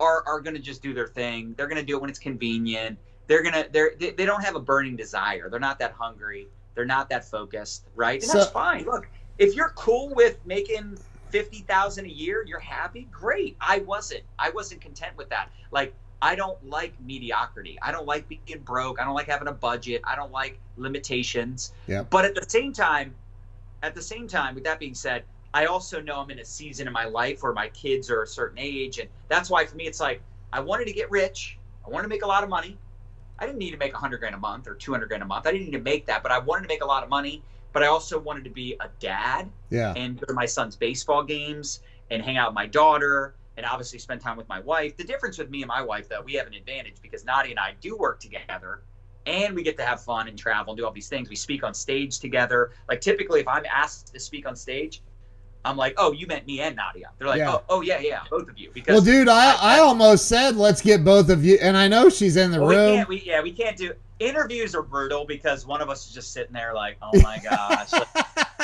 [0.00, 1.54] are are going to just do their thing.
[1.56, 2.98] They're going to do it when it's convenient.
[3.26, 5.48] They're going to they're they, they don't have a burning desire.
[5.48, 6.48] They're not that hungry.
[6.74, 8.20] They're not that focused right?
[8.22, 8.84] And that's fine.
[8.84, 9.08] Look
[9.38, 10.98] if you're cool with making
[11.30, 13.56] 50,000 a year you're happy great.
[13.60, 14.22] I wasn't.
[14.38, 15.50] I wasn't content with that.
[15.70, 15.94] Like
[16.24, 20.00] i don't like mediocrity i don't like being broke i don't like having a budget
[20.04, 22.08] i don't like limitations Yep.
[22.10, 23.14] but at the same time
[23.82, 25.24] at the same time with that being said
[25.56, 28.26] I also know I'm in a season in my life where my kids are a
[28.26, 30.20] certain age, and that's why for me it's like
[30.52, 31.58] I wanted to get rich.
[31.86, 32.76] I wanted to make a lot of money.
[33.38, 35.26] I didn't need to make a hundred grand a month or two hundred grand a
[35.26, 35.46] month.
[35.46, 37.40] I didn't need to make that, but I wanted to make a lot of money.
[37.72, 39.92] But I also wanted to be a dad Yeah.
[39.96, 41.78] and go to my son's baseball games
[42.10, 44.96] and hang out with my daughter and obviously spend time with my wife.
[44.96, 47.60] The difference with me and my wife, though, we have an advantage because Nadia and
[47.60, 48.82] I do work together
[49.26, 51.28] and we get to have fun and travel and do all these things.
[51.30, 52.72] We speak on stage together.
[52.88, 55.02] Like typically, if I'm asked to speak on stage,
[55.66, 57.10] I'm like, oh, you meant me and Nadia.
[57.18, 57.54] They're like, Yeah.
[57.54, 58.70] oh, oh yeah, yeah, both of you.
[58.74, 61.88] Because Well, dude, I, I- I almost said let's get both of you, and I
[61.88, 62.96] know she's in the well, we room.
[62.96, 63.08] can't.
[63.08, 66.52] We, yeah, we can't do interviews are brutal because one of us is just sitting
[66.52, 67.90] there like, oh my gosh.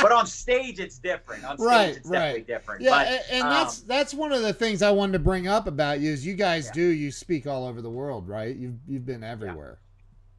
[0.03, 1.44] But on stage, it's different.
[1.44, 2.46] On stage, Right, it's definitely right.
[2.46, 2.82] different.
[2.82, 5.48] Yeah, but, a- and um, that's that's one of the things I wanted to bring
[5.48, 6.72] up about you is you guys Yeah.
[6.72, 8.55] do you speak all over the world, right?
[8.57, 9.78] You've you've been everywhere.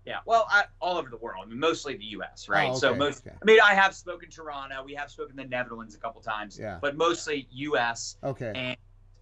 [0.05, 1.43] Yeah, well, I, all over the world.
[1.45, 2.49] I mean, mostly the U.S.
[2.49, 2.71] Right.
[2.71, 3.25] Oh, So most.
[3.27, 3.35] okay.
[3.39, 4.83] I mean, I have spoken Toronto.
[4.83, 6.57] We have spoken the Netherlands a couple times.
[6.59, 6.79] Yeah.
[6.81, 8.17] But mostly U.S.
[8.23, 8.51] Okay.
[8.55, 8.77] And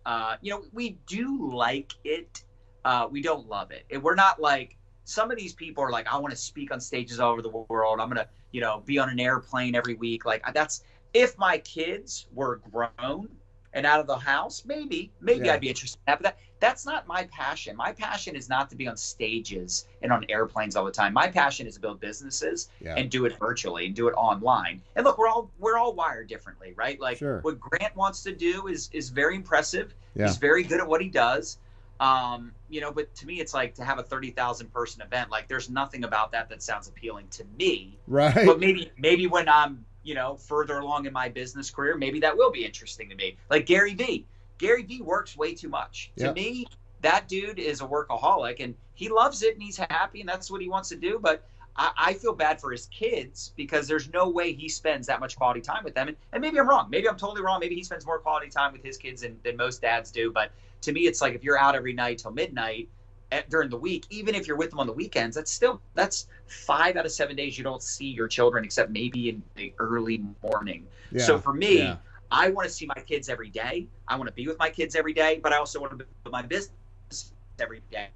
[0.06, 2.44] uh, you know, we do like it.
[2.86, 3.86] Uh, we don't love it.
[4.02, 4.78] We're not like
[5.10, 7.50] some of these people are like, I want to speak on stages all over the
[7.50, 8.00] world.
[8.00, 10.24] I'm gonna, you know, be on an airplane every week.
[10.24, 10.84] Like that's
[11.14, 13.28] if my kids were grown
[13.74, 15.54] and out of the house, maybe, maybe Yeah.
[15.54, 16.20] I'd be interested in that.
[16.20, 17.76] But that, that's not my passion.
[17.76, 21.14] My passion is not to be on stages and on airplanes all the time.
[21.14, 22.96] My passion is to build businesses Yeah.
[22.96, 24.82] and do it virtually and do it online.
[24.96, 27.00] And look, we're all we're all wired differently, right?
[27.00, 27.40] Like Sure.
[27.42, 29.96] what Grant wants to do is is very impressive.
[30.16, 30.28] Yeah.
[30.28, 31.58] He's very good at what he does.
[32.00, 35.30] Um, you know, but to me, it's like to have a thirty thousand person event.
[35.30, 37.98] Like, there's nothing about that that sounds appealing to me.
[38.08, 38.46] Right.
[38.46, 42.38] But maybe, maybe when I'm, you know, further along in my business career, maybe that
[42.38, 43.38] will be interesting to me.
[43.50, 44.26] Like Gary Vee.
[44.58, 46.12] Gary Vee works way too much.
[46.18, 46.68] To me,
[47.02, 50.62] that dude is a workaholic, and he loves it, and he's happy, and that's what
[50.62, 51.20] he wants to do.
[51.22, 55.20] But I, I feel bad for his kids because there's no way he spends that
[55.22, 56.10] much quality time with them.
[56.10, 56.90] And, and maybe I'm wrong.
[56.90, 57.60] Maybe I'm totally wrong.
[57.62, 60.32] Maybe he spends more quality time with his kids than, than most dads do.
[60.32, 60.52] But
[60.82, 62.90] to me, it's like if you're out every night till midnight
[63.32, 66.28] at, during the week, even if you're with them on the weekends, that's still that's
[66.48, 70.24] five out of seven days you don't see your children except maybe in the early
[70.44, 70.88] morning.
[71.12, 71.24] yeah.
[71.24, 71.98] So for me, yeah.
[72.32, 73.88] I want to see my kids every day.
[74.08, 76.32] I want to be with my kids every day, but I also want to build
[76.32, 78.10] my business every day.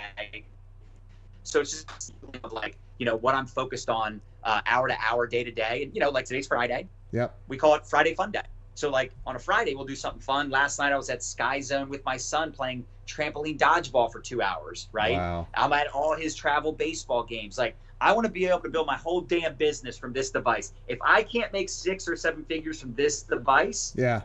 [1.43, 2.14] So it's just
[2.51, 5.84] like, you know, what I'm focused on uh, hour to hour, day to day.
[5.84, 6.88] And, you know, like today's Friday.
[7.11, 7.36] Yep.
[7.47, 8.41] We call it Friday Fun Day.
[8.76, 10.49] So, like on a Friday, we'll do something fun.
[10.49, 14.41] Last night, I was at Sky Zone with my son playing trampoline dodgeball for two
[14.41, 15.17] hours, right?
[15.17, 15.47] Wow.
[15.53, 17.57] I'm at all his travel baseball games.
[17.57, 20.74] Like, I want to be able to build my whole damn business from this device.
[20.88, 24.21] If I can't make six or seven figures from this device, Yeah.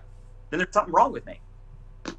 [0.50, 1.40] then there's something wrong with me.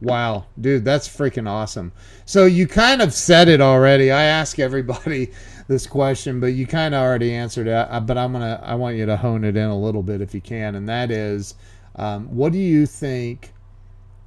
[0.01, 1.91] Wow, dude, that's freaking awesome.
[2.25, 4.11] So you kind of said it already.
[4.11, 5.31] I ask everybody
[5.67, 8.05] this question, but you kind of already answered it.
[8.05, 10.41] But I'm gonna, I want you to hone it in a little bit if you
[10.41, 11.55] can, and that is,
[11.99, 13.53] um, what do you think?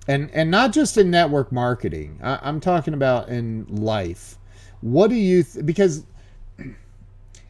[0.09, 2.19] And and not just in network marketing.
[2.23, 4.39] I, I'm talking about in life.
[4.81, 5.43] What do you?
[5.43, 6.05] Th- because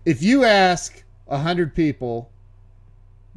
[0.05, 2.33] if you ask a hundred people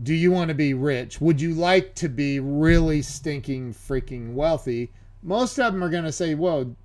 [0.02, 1.22] do you want to be rich?
[1.22, 4.92] Would you like to be really stinking freaking wealthy?
[5.24, 6.76] Most of them are going to say, well,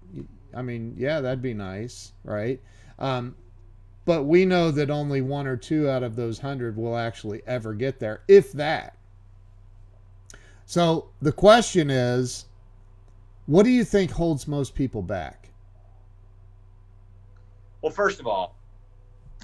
[0.54, 2.60] I mean, yeah, that'd be nice, right?
[2.98, 3.34] Um,
[4.04, 7.74] but we know that only one or two out of those hundred will actually ever
[7.74, 8.96] get there, if that.
[10.70, 12.44] So the question is,
[13.46, 15.48] what do you think holds most people back?
[17.82, 18.54] Well, first of all,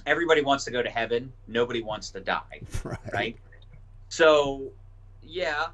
[0.07, 1.33] everybody wants to go to heaven.
[1.49, 3.13] Nobody wants to die, Right.
[3.13, 3.37] right?
[4.09, 4.71] So,
[5.21, 5.67] yeah,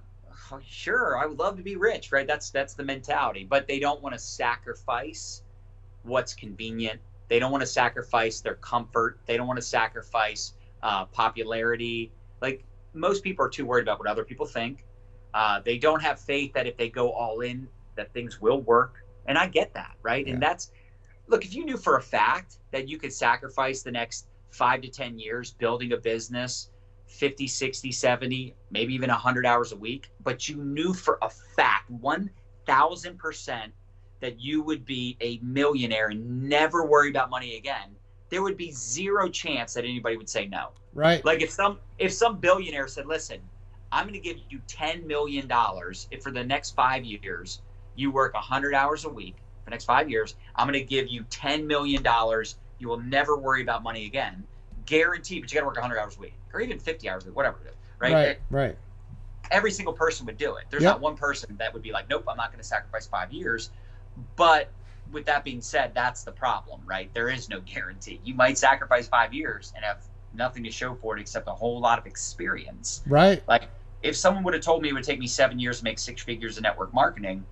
[0.67, 2.27] sure, I would love to be rich, right?
[2.27, 3.45] That's that's the mentality.
[3.45, 5.43] But they don't want to sacrifice
[6.03, 6.99] what's convenient.
[7.29, 9.19] They don't want to sacrifice their comfort.
[9.27, 12.11] They don't want to sacrifice uh, popularity.
[12.41, 14.87] Like most people are too worried about what other people think.
[15.35, 19.05] Uh, they don't have faith that if they go all in, that things will work.
[19.27, 20.27] And I get that, right?
[20.27, 20.35] Yeah.
[20.35, 20.71] And that's
[21.29, 24.89] look, if you knew for a fact that you could sacrifice the next five to
[24.89, 26.71] 10 years building a business,
[27.07, 31.91] 50, 60, 70, maybe even 100 hours a week, but you knew for a fact,
[31.93, 33.73] 1000%
[34.21, 37.95] that you would be a millionaire and never worry about money again,
[38.31, 40.71] there would be zero chance that anybody would say no.
[40.95, 41.25] Right.
[41.25, 43.41] Like if some if some billionaire said, "Listen,
[43.93, 47.61] I'm going to give you 10 million dollars if for the next 5 years
[47.95, 51.09] you work 100 hours a week for the next 5 years, I'm going to give
[51.09, 52.57] you 10 million dollars.
[52.79, 54.45] You will never worry about money again."
[54.87, 57.29] Guaranteed, but you got to work 100 hours a week or even 50 hours a
[57.29, 58.13] week, whatever it is, right?
[58.13, 58.39] Right.
[58.51, 58.79] Right.
[59.51, 60.65] Every single person would do it.
[60.71, 60.95] There's Yep.
[60.95, 63.71] not one person that would be like, "Nope, I'm not going to sacrifice 5 years."
[64.37, 64.71] But
[65.13, 67.13] with that being said, that's the problem, right?
[67.15, 68.21] There is no guarantee.
[68.25, 71.79] You might sacrifice 5 years and have nothing to show for it except a whole
[71.79, 73.03] lot of experience.
[73.07, 73.43] Right.
[73.47, 73.69] Like
[74.03, 76.23] if someone would have told me it would take me seven years to make six
[76.23, 77.45] figures in network marketing,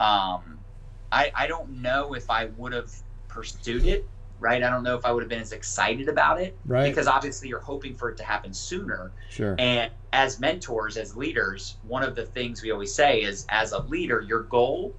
[0.00, 0.58] um,
[1.12, 2.92] I, I don't know if I would have
[3.28, 4.08] pursued it.
[4.40, 4.62] Right.
[4.62, 6.88] I don't know if I would have been as excited about it Right.
[6.88, 9.10] because obviously you're hoping for it to happen sooner.
[9.30, 9.56] Sure.
[9.58, 13.80] And as mentors, as leaders, one of the things we always say is as a
[13.80, 14.94] leader, your goal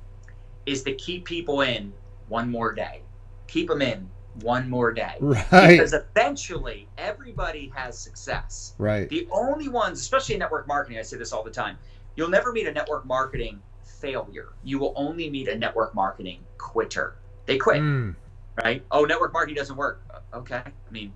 [0.66, 1.93] is to keep people in
[2.28, 3.01] one more day.
[3.47, 4.10] Keep them in
[4.43, 5.15] one more day.
[5.21, 5.71] Right.
[5.77, 8.73] Because eventually everybody has success.
[8.77, 9.07] Right.
[9.09, 11.77] The only ones, especially in network marketing, I say this all the time,
[12.15, 14.49] you'll never meet a network marketing failure.
[14.63, 17.15] You will only meet a network marketing quitter.
[17.45, 18.15] They quit, Mm,
[18.63, 18.83] right?
[18.91, 20.01] Oh, network marketing doesn't work.
[20.33, 20.61] Okay.
[20.65, 21.13] I mean,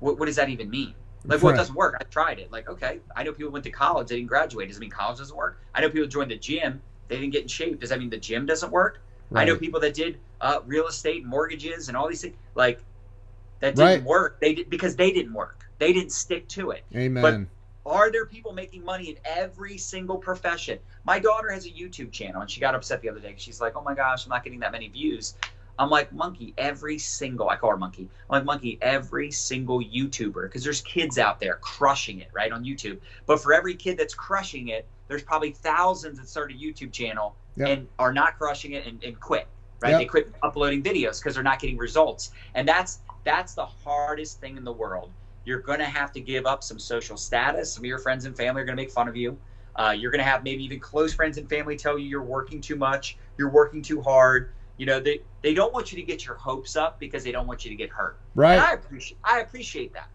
[0.00, 0.94] what, what does that even mean?
[1.26, 1.56] Like, what Right.
[1.56, 1.96] doesn't work?
[2.00, 2.50] I tried it.
[2.52, 4.68] Like, okay, I know people went to college, they didn't graduate.
[4.68, 5.58] Does it mean college doesn't work?
[5.74, 7.80] I know people joined the gym, they didn't get in shape.
[7.80, 9.00] Does that mean the gym doesn't work?
[9.34, 12.36] I know people that did uh, real estate, mortgages, and all these things.
[12.54, 12.80] Like,
[13.60, 14.02] that didn't Right.
[14.02, 14.40] work.
[14.40, 15.64] They did because they didn't work.
[15.78, 16.84] They didn't stick to it.
[16.94, 17.48] Amen.
[17.84, 20.78] But are there people making money in every single profession?
[21.04, 23.34] My daughter has a YouTube channel and she got upset the other day.
[23.36, 25.34] She's like, oh my gosh, I'm not getting that many views.
[25.78, 28.08] I'm like, Monkey, every single, I call her Monkey.
[28.30, 32.64] I'm like, Monkey, every single YouTuber, because there's kids out there crushing it, right, on
[32.64, 32.98] YouTube.
[33.26, 37.34] But for every kid that's crushing it, there's probably thousands that start a YouTube channel
[37.56, 37.68] Yep.
[37.68, 39.46] and are not crushing it and, and quit,
[39.80, 39.90] right?
[39.90, 39.98] Yep.
[40.00, 42.30] They quit uploading videos because they're not getting results.
[42.54, 45.10] And that's that's the hardest thing in the world
[45.44, 47.74] you're going to have to give up some social status.
[47.74, 49.38] Some of your friends and family are going to make fun of you.
[49.76, 52.60] Uh, you're going to have maybe even close friends and family tell you you're working
[52.60, 54.50] too much, you're working too hard.
[54.76, 57.46] You know, they, they don't want you to get your hopes up because they don't
[57.46, 58.18] want you to get hurt.
[58.36, 58.58] And right.
[58.58, 60.08] I appreciate I appreciate that.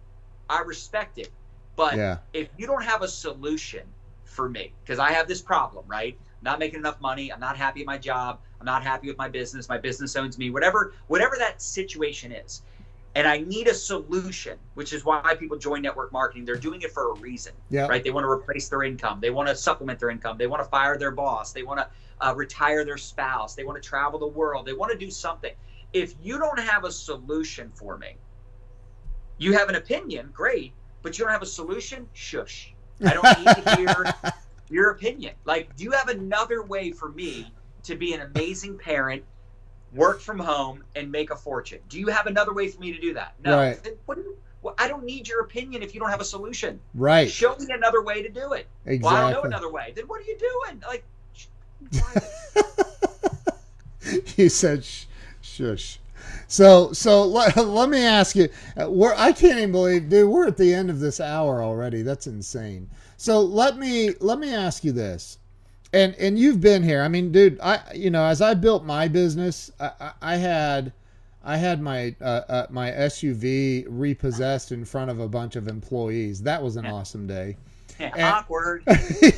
[0.49, 1.31] I respect it.
[1.75, 2.17] But Yeah.
[2.33, 3.83] if you don't have a solution
[4.23, 6.19] for me, because I have this problem, right?
[6.41, 9.27] Not making enough money, I'm not happy at my job, I'm not happy with my
[9.27, 12.61] business, my business owns me, whatever whatever that situation is.
[13.15, 16.45] And I need a solution, which is why people join network marketing.
[16.45, 17.87] They're doing it for a reason, Yeah.
[17.87, 18.03] right?
[18.03, 19.19] They want to replace their income.
[19.19, 20.37] They want to supplement their income.
[20.37, 21.51] They want to fire their boss.
[21.51, 21.87] They want to
[22.21, 23.55] uh, retire their spouse.
[23.55, 24.67] They want to travel the world.
[24.67, 25.51] They want to do something.
[25.91, 28.15] If you don't have a solution for me,
[29.39, 32.73] you have an opinion, great, but you don't have a solution, shush.
[33.03, 34.05] I don't need to hear
[34.69, 35.33] your opinion.
[35.45, 37.51] Like, do you have another way for me
[37.83, 39.23] to be an amazing parent,
[39.93, 41.79] work from home, and make a fortune?
[41.89, 43.33] Do you have another way for me to do that?
[43.43, 43.57] No.
[43.57, 43.79] Right.
[44.05, 46.79] What do you, well, I don't need your opinion if you don't have a solution.
[46.93, 47.29] Right.
[47.29, 48.67] Show me another way to do it.
[48.85, 49.15] Exactly.
[49.15, 49.93] Well, I don't know another way.
[49.95, 50.83] Then what are you doing?
[50.85, 51.03] Like,
[54.37, 55.05] you said sh-
[55.41, 55.99] shush.
[56.47, 58.49] So so let, let me ask you.
[58.79, 60.29] uh, We're I can't even believe, dude.
[60.29, 62.01] We're at the end of this hour already.
[62.01, 62.89] That's insane.
[63.19, 65.39] So let me let me ask you this,
[65.91, 67.01] and and you've been here.
[67.01, 67.59] I mean, dude.
[67.59, 70.93] I you know as I built my business, I, I, I had.
[71.41, 76.41] I had my uh, uh, my SUV repossessed in front of a bunch of employees.
[76.43, 77.55] That was an awesome day.
[77.97, 78.83] And- awkward.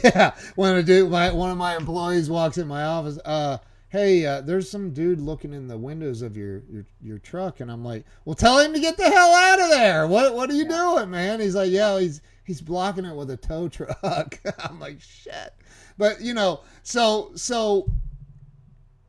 [0.03, 3.57] yeah, when a dude, my one of my employees walks in my office, uh,
[3.89, 7.71] hey, uh, there's some dude looking in the windows of your, your your truck, and
[7.71, 10.07] I'm like, well, tell him to get the hell out of there.
[10.07, 11.39] What what are you doing, man?
[11.39, 14.39] He's like, yeah, he's he's blocking it with a tow truck.
[14.59, 15.53] I'm like, shit.
[15.97, 17.91] But you know, so so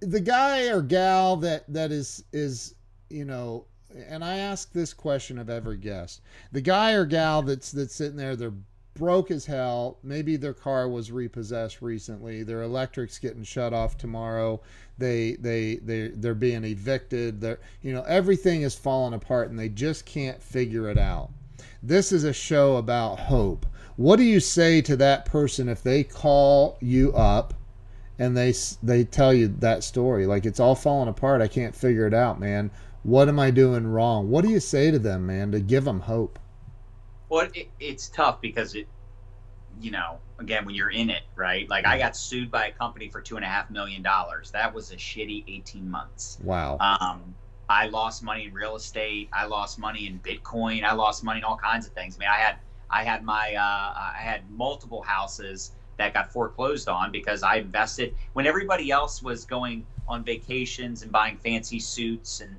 [0.01, 2.75] the guy or gal that that is is
[3.09, 3.65] you know
[4.09, 6.23] and i ask this question of every guest.
[6.53, 8.53] The guy or gal that's that's sitting there they're
[8.95, 9.99] broke as hell.
[10.03, 12.43] Maybe their car was repossessed recently.
[12.43, 14.61] Their electric's getting shut off tomorrow.
[14.99, 17.41] They they they they're being evicted.
[17.41, 21.31] They're you know everything is falling apart and they just can't figure it out
[21.83, 23.67] this is a show about hope.
[23.97, 27.55] What do you say to that person if they call you up
[28.19, 30.27] and they they tell you that story?
[30.27, 31.43] Like it's all falling apart.
[31.43, 32.71] I can't figure it out man.
[33.03, 34.31] What am i doing wrong?
[34.31, 36.39] What do you say to them man to give them hope?
[37.29, 38.87] Well, it, it's tough because it,
[39.81, 41.69] you know, again, when you're in it, right?
[41.69, 44.51] Like I got sued by a company for two and a half million dollars.
[44.53, 46.39] That was a shitty 18 months.
[46.43, 46.77] wow.
[46.79, 47.35] Um,
[47.69, 49.29] I lost money in real estate.
[49.33, 50.85] I lost money in Bitcoin.
[50.85, 52.17] I lost money in all kinds of things.
[52.17, 52.57] I mean, I had
[52.91, 58.15] I had my uh, I had multiple houses that got foreclosed on because I invested
[58.33, 62.57] when everybody else was going on vacations and buying fancy suits and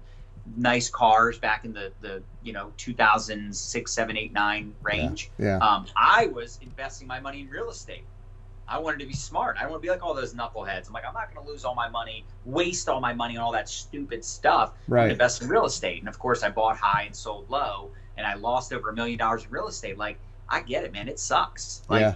[0.58, 5.86] nice cars back in the the you know 2006 7 8 9 range yeah um,
[5.96, 8.04] i was investing my money in real estate
[8.68, 9.58] i wanted to be smart.
[9.58, 10.88] I don't want to be like all those knuckleheads.
[10.88, 13.44] I'm like i'm not going to lose all my money waste all my money on
[13.44, 15.12] all that stupid stuff right.
[15.12, 16.00] invest in real estate.
[16.00, 19.18] And of course i bought high and sold low and i lost over a million
[19.18, 19.98] dollars in real estate.
[19.98, 20.18] Like
[20.50, 21.08] i get it man.
[21.08, 21.84] It sucks.
[21.90, 22.16] Like yeah.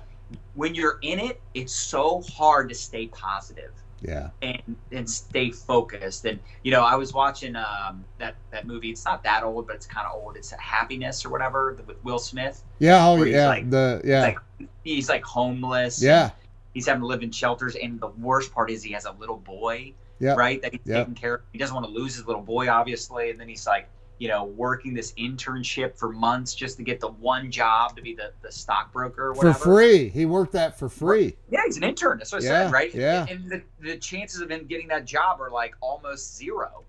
[0.56, 3.72] when you're in it it's so hard to stay positive
[4.02, 6.26] yeah and and stay focused.
[6.26, 8.90] And you know, I was watching um, that that movie.
[8.92, 10.38] It's not that old, but it's kind of old.
[10.38, 12.64] It's Happiness or whatever with Will Smith.
[12.80, 14.38] yeah oh yeah like- the yeah like
[14.84, 16.02] he's like homeless.
[16.02, 16.32] yeah
[16.74, 19.38] he's having to live in shelters, and the worst part is he has a little
[19.38, 19.94] boy.
[20.20, 20.98] yeah Right, that he's Yep.
[21.06, 21.42] taking care of.
[21.52, 23.90] He doesn't want to lose his little boy, obviously, and then he's like,
[24.20, 28.16] you know, working this internship for months just to get the one job to be
[28.16, 32.18] the, the stockbroker or for free he worked that for free Yeah, he's an intern.
[32.18, 32.94] That's what I Yeah, said, right?
[32.94, 33.26] yeah.
[33.30, 36.84] And the, the chances of him getting that job are like almost zero.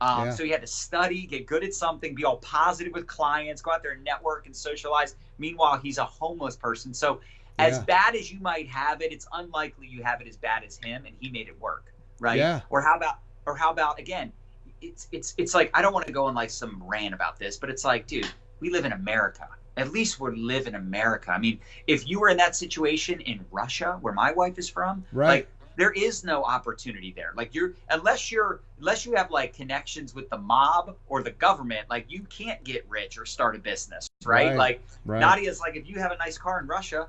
[0.00, 0.30] Um, Yeah.
[0.30, 3.72] So he had to study, get good at something, be all positive with clients, go
[3.72, 5.16] out there and network and socialize.
[5.38, 6.94] Meanwhile, he's a homeless person.
[6.94, 7.20] So,
[7.58, 7.84] as Yeah.
[7.84, 11.04] bad as you might have it, it's unlikely you have it as bad as him,
[11.04, 12.38] and he made it work, right?
[12.38, 12.62] Yeah.
[12.70, 14.32] Or how about, or how about again?
[14.80, 17.56] It's it's it's like I don't want to go on like some rant about this,
[17.56, 18.28] but it's like, dude,
[18.60, 19.48] we live in America.
[19.76, 21.30] At least we live in America.
[21.30, 25.04] I mean, if you were in that situation in Russia, where my wife is from,
[25.12, 25.28] Right.
[25.28, 27.32] like there is no opportunity there.
[27.34, 31.88] Like you're unless you're unless you have like connections with the mob or the government,
[31.88, 34.48] like you can't get rich or start a business, right?
[34.48, 34.56] Right.
[34.56, 37.08] Like right Nadia's like if you have a nice car in Russia,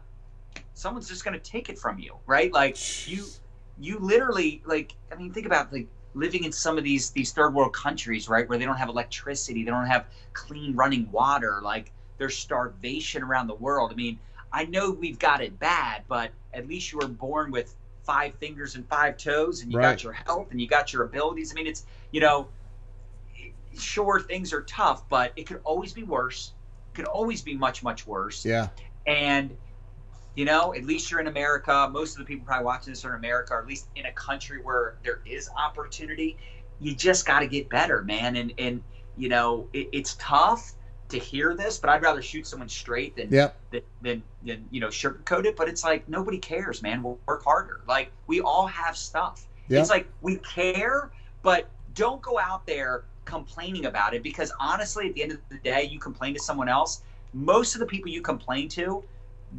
[0.74, 2.52] someone's just gonna take it from you, right?
[2.54, 2.78] Like
[3.10, 3.26] you
[3.80, 7.54] you literally like I mean think about like living in some of these these third
[7.54, 11.92] world countries, right, where they don't have electricity, they don't have clean running water, like
[12.18, 13.92] there's starvation around the world.
[13.92, 14.20] I mean,
[14.52, 18.76] I know we've got it bad, but at least you were born with five fingers
[18.76, 19.82] and five toes and you Right.
[19.82, 21.52] got your health and you got your abilities.
[21.52, 22.50] I mean, it's you know,
[23.78, 26.54] sure things are tough, but it could always be worse.
[26.94, 28.46] It could always be much much worse.
[28.46, 28.70] yeah
[29.06, 29.58] And
[30.36, 31.90] you know, at least you're in America.
[31.92, 34.12] Most of the people probably watching this are in America, or at least in a
[34.14, 36.38] country where there is opportunity.
[36.80, 38.36] You just got to get better, man.
[38.38, 38.82] And and
[39.18, 40.74] you know, it, it's tough
[41.10, 44.80] to hear this, but I'd rather shoot someone straight than yep than, than, than you
[44.80, 45.58] know sugarcoat it.
[45.58, 47.04] But it's like nobody cares, man.
[47.04, 47.82] We'll work harder.
[47.88, 49.48] Like we all have stuff.
[49.68, 49.82] Yep.
[49.82, 51.12] It's like we care,
[51.44, 55.58] but don't go out there complaining about it because honestly, at the end of the
[55.58, 57.04] day, you complain to someone else.
[57.34, 59.04] Most of the people you complain to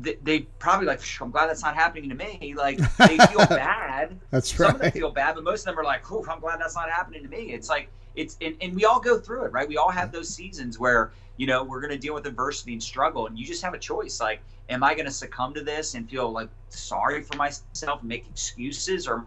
[0.01, 2.55] they, they probably like, I'm glad that's not happening to me.
[2.57, 4.19] Like they feel bad.
[4.31, 4.71] That's Some right.
[4.71, 6.75] Some of them feel bad, but most of them are like, "Ooh, I'm glad that's
[6.75, 9.69] not happening to me." It's like it's and, and we all go through it, right?
[9.69, 12.83] We all have those seasons where you know we're going to deal with adversity and
[12.83, 14.21] struggle, and you just have a choice.
[14.21, 18.09] Like, am I going to succumb to this and feel like sorry for myself and
[18.09, 19.27] make excuses, or am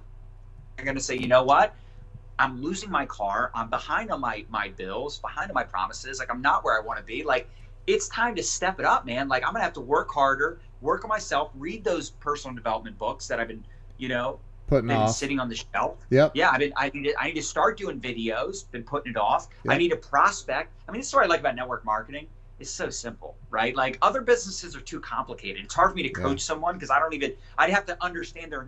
[0.80, 1.76] I going to say, you know what?
[2.38, 3.52] I'm losing my car.
[3.54, 6.20] I'm behind on my my bills, behind on my promises.
[6.20, 7.24] Like I'm not where I want to be.
[7.24, 7.50] Like
[7.88, 9.28] it's time to step it up, man.
[9.28, 13.28] Like I'm gonna have to work harder, work on myself, read those personal development books
[13.28, 13.64] that I've been,
[13.98, 15.16] you know, Putting been off.
[15.16, 15.98] sitting on the shelf.
[16.10, 16.32] Yep.
[16.34, 18.70] Yeah, I mean, I need to, I need to start doing videos.
[18.72, 19.48] Been putting it off.
[19.64, 19.74] Yep.
[19.74, 20.72] I need to prospect.
[20.88, 22.28] I mean, this is what I like about network marketing.
[22.60, 23.76] It's so simple, right?
[23.76, 25.64] Like other businesses are too complicated.
[25.66, 26.26] It's hard for me to Yeah.
[26.26, 27.34] coach someone because I don't even.
[27.58, 28.66] I'd have to understand their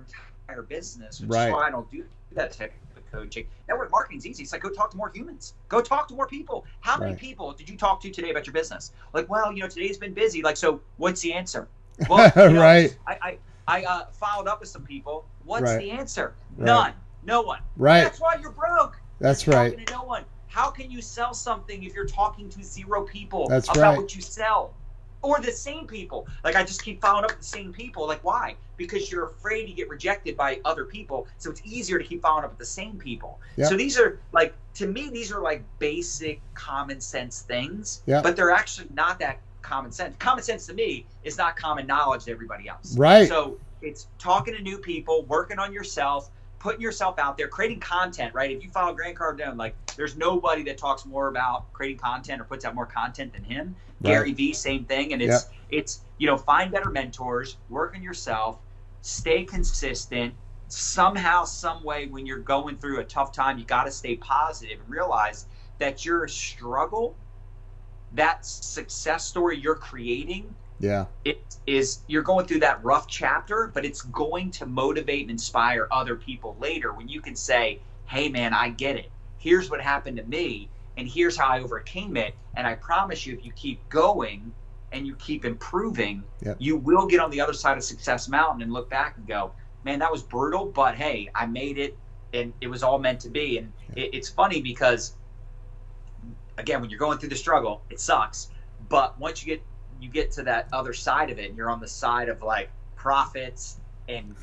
[0.47, 1.47] entire business, which Right.
[1.47, 2.03] is why I don't do
[2.33, 2.86] that type of
[3.17, 3.47] coaching.
[3.67, 4.43] Network is easy.
[4.43, 5.53] It's like go talk to more humans.
[5.69, 6.65] Go talk to more people.
[6.81, 7.19] How many Right.
[7.19, 8.91] people did you talk to today about your business?
[9.13, 10.41] Like, well, you know, today's been busy.
[10.41, 11.67] Like, so what's the answer?
[12.09, 12.95] Well, you know, Right.
[13.07, 13.37] I, I,
[13.67, 15.25] I uh, followed up with some people.
[15.45, 15.79] What's Right.
[15.79, 16.35] the answer?
[16.55, 16.65] Right.
[16.67, 16.93] None.
[17.23, 17.59] No one.
[17.75, 18.03] Right.
[18.03, 19.01] That's why you're broke.
[19.19, 19.85] That's You're right.
[19.87, 20.23] to no one.
[20.47, 23.97] How can you sell something if you're talking to zero people That's about right.
[23.97, 24.73] what you sell?
[25.21, 26.27] Or the same people.
[26.43, 28.07] Like I just keep following up with the same people.
[28.07, 28.55] Like why?
[28.77, 31.27] Because you're afraid to get rejected by other people.
[31.37, 33.39] So it's easier to keep following up with the same people.
[33.57, 33.69] Yep.
[33.69, 38.01] So these are like to me, these are like basic common sense things.
[38.05, 38.23] Yep.
[38.23, 40.15] But they're actually not that common sense.
[40.19, 42.97] Common sense to me is not common knowledge to everybody else.
[42.97, 43.27] Right.
[43.27, 46.29] So it's talking to new people, working on yourself,
[46.59, 48.51] putting yourself out there, creating content, right?
[48.51, 52.45] If you follow Grant Cardone, like there's nobody that talks more about creating content or
[52.45, 53.75] puts out more content than him.
[54.01, 54.11] Right.
[54.11, 55.13] Gary Vee, same thing.
[55.13, 58.59] And it's it's you know, find better mentors, work on yourself,
[59.01, 60.33] stay consistent.
[60.69, 64.89] Somehow, some way when you're going through a tough time, you gotta stay positive and
[64.89, 65.45] realize
[65.77, 67.15] that your struggle,
[68.13, 71.05] that success story you're creating Yeah.
[71.25, 75.87] it is you're going through that rough chapter, but it's going to motivate and inspire
[75.91, 79.11] other people later when you can say, "Hey, man, I get it.
[79.37, 83.33] Here's what happened to me, and here's how I overcame it." And I promise you,
[83.33, 84.53] if you keep going
[84.91, 86.57] and you keep improving, Yep.
[86.59, 89.51] you will get on the other side of Success Mountain and look back and go,
[89.83, 91.97] "Man, that was brutal, but hey, I made it,
[92.33, 95.13] and it was all meant to be." And it, it's funny because,
[96.57, 98.49] again, when you're going through the struggle, it sucks.
[98.89, 99.65] But once you get
[100.01, 102.69] you get to that other side of it and you're on the side of like
[102.95, 103.77] profits
[104.07, 104.35] and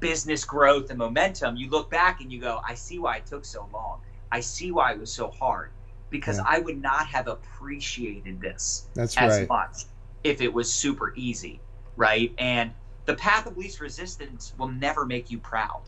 [0.00, 3.44] business growth and momentum you look back and you go i see why it took
[3.44, 3.98] so long
[4.30, 5.70] i see why it was so hard
[6.10, 6.44] because Yeah.
[6.46, 9.48] i would not have appreciated this That's as right.
[9.48, 9.84] much
[10.22, 11.60] if it was super easy
[11.96, 12.72] right and
[13.06, 15.82] the path of least resistance will never make you proud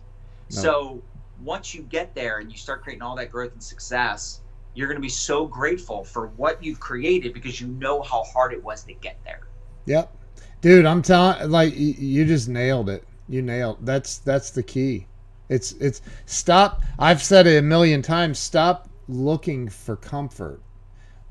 [0.50, 0.62] No.
[0.62, 1.02] so
[1.44, 4.40] once you get there and you start creating all that growth and success
[4.78, 8.52] you're going to be so grateful for what you've created because you know how hard
[8.52, 9.48] it was to get there
[9.88, 10.14] Yep.
[10.60, 13.04] Dude, I'm telling like you just nailed it.
[13.28, 13.78] You nailed.
[13.86, 15.06] That's that's the key.
[15.48, 16.82] It's it's stop.
[16.98, 18.38] I've said it a million times.
[18.38, 20.60] Stop looking for comfort.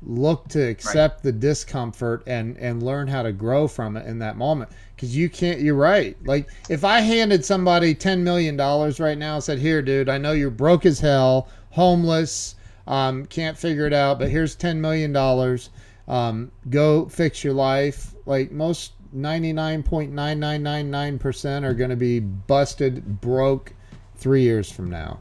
[0.02, 4.36] Look to accept the discomfort and and learn how to grow from it in that
[4.36, 6.16] moment cuz you can't you're right.
[6.24, 10.18] Like if I handed somebody 10 million dollars right now and said, "Here, dude, I
[10.18, 12.56] know you're broke as hell, homeless,
[12.88, 15.70] um, can't figure it out, but here's 10 million dollars
[16.08, 18.14] um, go fix your life.
[18.26, 23.72] Like most 99.9999% are going to be busted, broke
[24.16, 25.20] three years from now.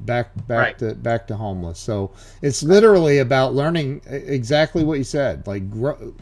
[0.00, 0.78] Back, back Right.
[0.78, 1.78] to back to homeless.
[1.78, 2.10] So
[2.42, 5.46] it's literally about learning exactly what you said.
[5.46, 6.12] Like, grow,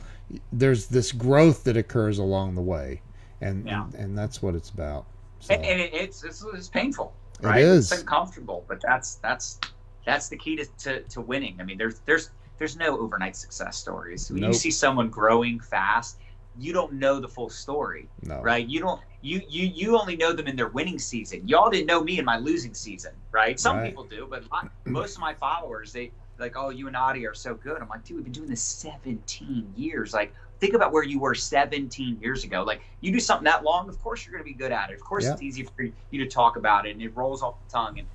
[0.53, 3.01] there's this growth that occurs along the way,
[3.41, 3.85] and Yeah.
[3.85, 5.07] and, and that's what it's about.
[5.41, 7.63] So, and, and it, it's, it's it's painful, right?
[7.63, 7.91] is.
[7.91, 9.59] It's uncomfortable, but that's that's
[10.05, 11.57] that's the key to, to, to winning.
[11.61, 14.31] I mean, there's there's there's no overnight success stories.
[14.31, 16.19] When you see someone growing fast,
[16.59, 18.67] you don't know the full story, no, right?
[18.67, 21.47] You don't you you you only know them in their winning season.
[21.49, 23.59] Y'all didn't know me in my losing season, right?
[23.59, 23.89] Some Right.
[23.89, 27.35] people do, but my, most of my followers they like, oh, you and Adi are
[27.35, 27.81] so good.
[27.81, 30.13] I'm like, dude, we've been doing this 17 years.
[30.13, 32.65] Like, think about where you were 17 years ago.
[32.65, 34.95] Like, you do something that long, of course you're going to be good at it.
[34.95, 37.71] Of course, it's easy for you to talk about it, and it rolls off the
[37.73, 37.99] tongue.
[37.99, 38.09] And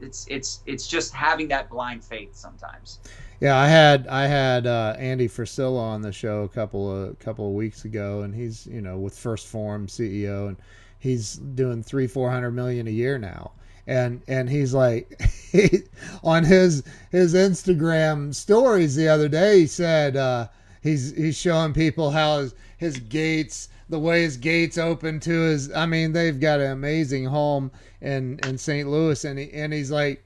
[0.00, 3.00] it's it's it's just having that blind faith sometimes.
[3.40, 7.46] Yeah, I had I had uh, Andy Frisella on the show a couple of couple
[7.48, 10.56] of weeks ago, and he's you know with 1st Phorm CEO, and
[10.98, 13.52] he's doing three four hundred million a year now,
[13.86, 15.20] and and he's like
[16.24, 20.48] on his his Instagram stories the other day, he said uh,
[20.82, 25.72] he's he's showing people how his his gates the way his gates open to his
[25.72, 27.70] I mean they've got an amazing home
[28.00, 28.88] in in St.
[28.88, 30.22] Louis, and he, and he's like.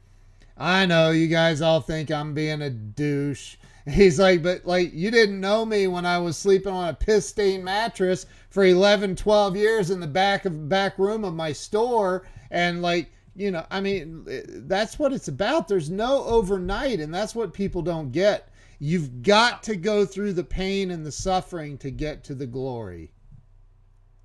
[0.60, 3.54] I know you guys all think I'm being a douche
[3.88, 7.26] He's like, but like you didn't know me when I was sleeping on a piss
[7.26, 12.26] stained mattress for 11, 12 years in the back of back room of my store,
[12.50, 15.68] and like you know, I mean, eh, that's what it's about.
[15.68, 18.50] There's no overnight, and that's what people don't get.
[18.78, 23.12] You've got to go through the pain and the suffering to get to the glory.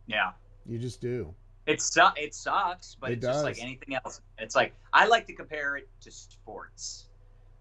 [0.07, 0.31] Yeah.
[0.65, 1.33] You just do.
[1.65, 4.21] It su- it sucks, but It it's just like anything else.
[4.37, 7.07] It's like I like to compare it to sports,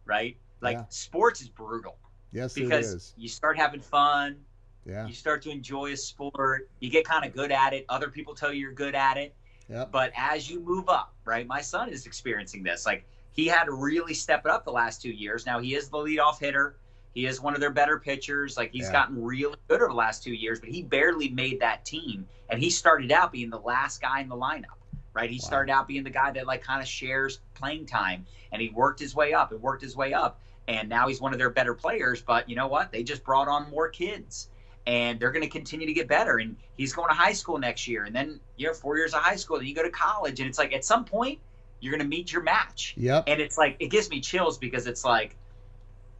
[0.05, 0.37] right?
[0.61, 0.85] Like Yeah.
[0.89, 1.97] sports is brutal
[2.33, 4.45] Yes, it because you start having fun,
[4.85, 5.07] Yeah.
[5.07, 7.85] you start to enjoy a sport, you get kind of good at it.
[7.89, 9.35] Other people tell you you're good at it,
[9.69, 9.93] Yep.
[9.93, 11.47] but as you move up, right?
[11.47, 12.85] My son is experiencing this.
[12.87, 15.47] Like he had to really step it up the last two years.
[15.47, 16.77] Now he is the leadoff hitter.
[17.15, 18.57] He is one of their better pitchers.
[18.57, 18.93] Like he's Yeah.
[18.93, 22.27] gotten really good over the last two years, but he barely made that team.
[22.49, 24.79] And he started out being the last guy in the lineup,
[25.15, 25.31] right?
[25.31, 25.47] He Wow.
[25.47, 29.01] started out being the guy that like kind of shares playing time, and he worked
[29.01, 30.41] his way up and worked his way up.
[30.69, 32.23] And now he's one of their better players.
[32.23, 32.93] But you know what?
[32.93, 34.49] They just brought on more kids,
[34.87, 36.39] and they're going to continue to get better.
[36.39, 39.21] And he's going to high school next year, and then you know four years of
[39.21, 41.41] high school, then you go to college, and it's like at some point
[41.81, 43.25] you're going to meet your match Yep.
[43.27, 45.37] and it's like it gives me chills because it's like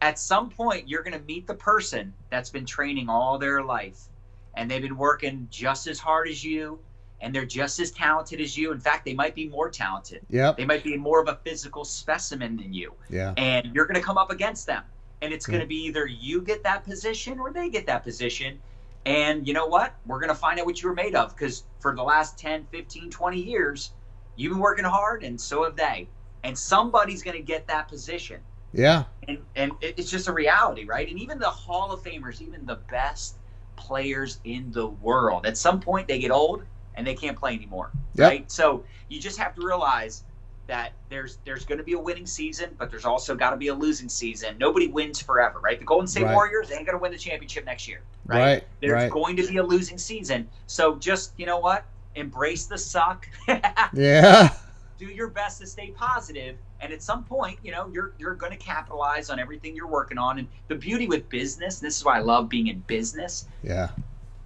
[0.03, 4.09] at some point you're going to meet the person that's been training all their life
[4.55, 6.77] and they've been working just as hard as you
[7.21, 8.73] and they're just as talented as you.
[8.73, 10.19] In fact they might be more talented.
[10.29, 12.93] Yeah they might be more of a physical specimen than you.
[13.09, 13.33] Yeah.
[13.37, 14.83] and you're going to come up against them.
[15.21, 18.59] And it's going to be either you get that position or they get that position.
[19.05, 19.95] And you know what?
[20.05, 22.67] We're going to find out what you were made of because for the last 10
[22.71, 23.91] 15 20 years
[24.35, 26.09] you've been working hard and so have they.
[26.43, 28.41] And somebody's going to get that position
[28.73, 29.05] Yeah.
[29.27, 32.75] and and it's just a reality right and even the hall of famers even the
[32.89, 33.37] best
[33.75, 36.63] players in the world at some point they get old
[36.95, 38.29] and they can't play anymore Yep.
[38.29, 40.23] right so you just have to realize
[40.67, 43.67] that there's there's going to be a winning season but there's also got to be
[43.69, 46.33] a losing season nobody wins forever right the golden state Right.
[46.33, 48.63] warriors ain't going to win the championship next year right, Right.
[48.81, 49.11] there's Right.
[49.11, 53.27] going to be a losing season so just you know what embrace the suck
[53.93, 54.49] Yeah.
[54.97, 58.51] Do your best to stay positive and at some point you know you're you're going
[58.51, 60.39] to capitalize on everything you're working on.
[60.39, 63.89] And the beauty with business this is why i love being in business Yeah.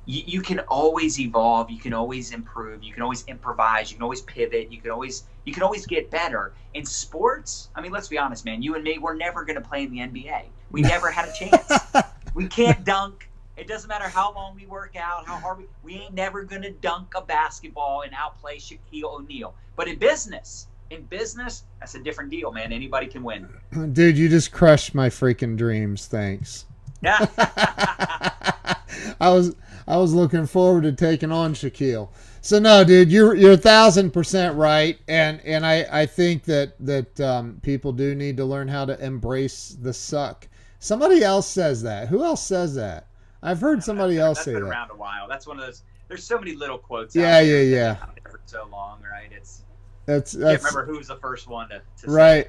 [0.06, 4.04] you, you can always evolve you can always improve you can always improvise you can
[4.04, 6.54] always pivot you can always you can always get better.
[6.74, 9.68] In sports i mean let's be honest man you and me we're never going to
[9.68, 11.72] play in the nba we never had a chance.
[12.36, 13.27] We can't dunk
[13.58, 16.62] it doesn't matter how long we work out how hard we we ain't never going
[16.62, 22.00] to dunk a basketball and outplay shaquille o'neal but in business in business that's a
[22.00, 23.48] different deal man anybody can win
[23.94, 26.06] Dude, you just crushed my freaking dreams.
[26.08, 26.66] Thanks.
[27.02, 27.26] yeah
[29.20, 29.56] I was
[29.88, 32.10] I was looking forward to taking on Shaquille.
[32.42, 36.74] So no, dude, you're you're a thousand percent right, and and I I think that
[36.80, 40.48] that um, people do need to learn how to embrace the suck.
[40.80, 42.08] Somebody else says that.
[42.10, 43.08] Who else says that?
[43.44, 44.70] I've heard somebody That's- else that's say been that.
[44.70, 47.94] around a while that's one of those there's so many little quotes Yeah, yeah, yeah.
[47.96, 49.64] have been out there for so long right it's
[50.06, 52.48] That's I can't that's remember who's the first one to, to say right.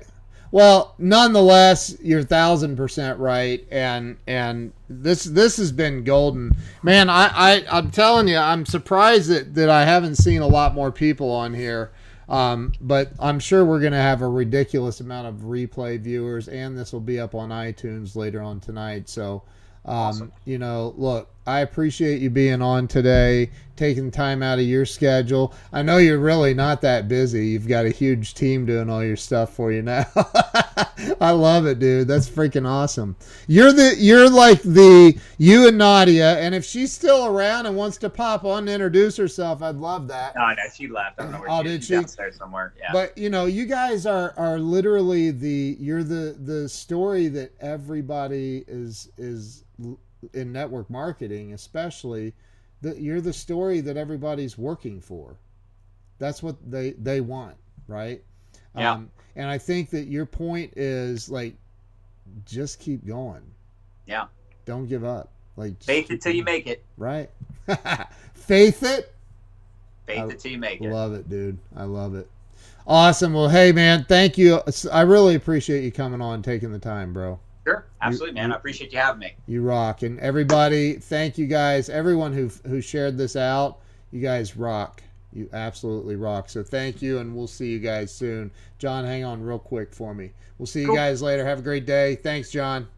[0.50, 7.10] Well, nonetheless, you're thousand percent right, and and this this has been golden, man.
[7.10, 10.90] I, I I'm telling you, I'm surprised that that I haven't seen a lot more
[10.90, 11.90] people on here,
[12.30, 16.94] um, but I'm sure we're gonna have a ridiculous amount of replay viewers, and this
[16.94, 19.10] will be up on iTunes later on tonight.
[19.10, 19.42] So,
[19.88, 20.32] um, Awesome.
[20.44, 25.54] you know, look, I appreciate you being on today, taking time out of your schedule.
[25.72, 27.46] I know you're really not that busy.
[27.48, 30.04] You've got a huge team doing all your stuff for you now.
[31.20, 32.06] I love it, dude.
[32.06, 33.16] That's freaking awesome.
[33.46, 37.96] You're the you're like the you and Nadia, and if she's still around and wants
[37.98, 40.34] to pop on and introduce herself, I'd love that.
[40.36, 41.18] Oh, no, she left.
[41.18, 41.94] I don't know where Oh, she did She's she?
[41.94, 42.74] downstairs somewhere.
[42.78, 42.92] Yeah.
[42.92, 48.64] But you know, you guys are are literally the you're the the story that everybody
[48.68, 49.64] is is
[50.34, 52.32] in network marketing, especially
[52.82, 55.36] that you're the story that everybody's working for.
[56.18, 58.22] That's what they they want, right?
[58.76, 58.92] Yeah.
[58.92, 61.54] Um, and I think that your point is like,
[62.44, 63.42] just keep going.
[64.06, 64.26] Yeah.
[64.64, 65.30] Don't give up.
[65.56, 66.84] Like Faith it till you make it.
[66.96, 67.30] right.
[68.34, 69.14] Faith it.
[70.06, 70.90] Faith I it till you make it.
[70.90, 71.58] Love it, dude.
[71.76, 72.28] I love it.
[72.86, 73.34] Awesome.
[73.34, 74.60] Well, hey, man, thank you.
[74.90, 77.38] I really appreciate you coming on, taking the time, bro.
[77.68, 77.84] Sure.
[78.00, 78.52] Absolutely, man.
[78.52, 79.34] I appreciate you having me.
[79.46, 80.02] You rock.
[80.02, 81.88] And everybody, thank you guys.
[81.88, 83.78] Everyone who who shared this out,
[84.10, 85.02] you guys rock.
[85.32, 86.48] You absolutely rock.
[86.48, 88.50] So thank you, and we'll see you guys soon.
[88.78, 90.30] John, hang on real quick for me.
[90.56, 90.96] We'll see you Cool.
[90.96, 91.44] guys later.
[91.44, 92.16] Have a great day.
[92.16, 92.88] Thanks, John.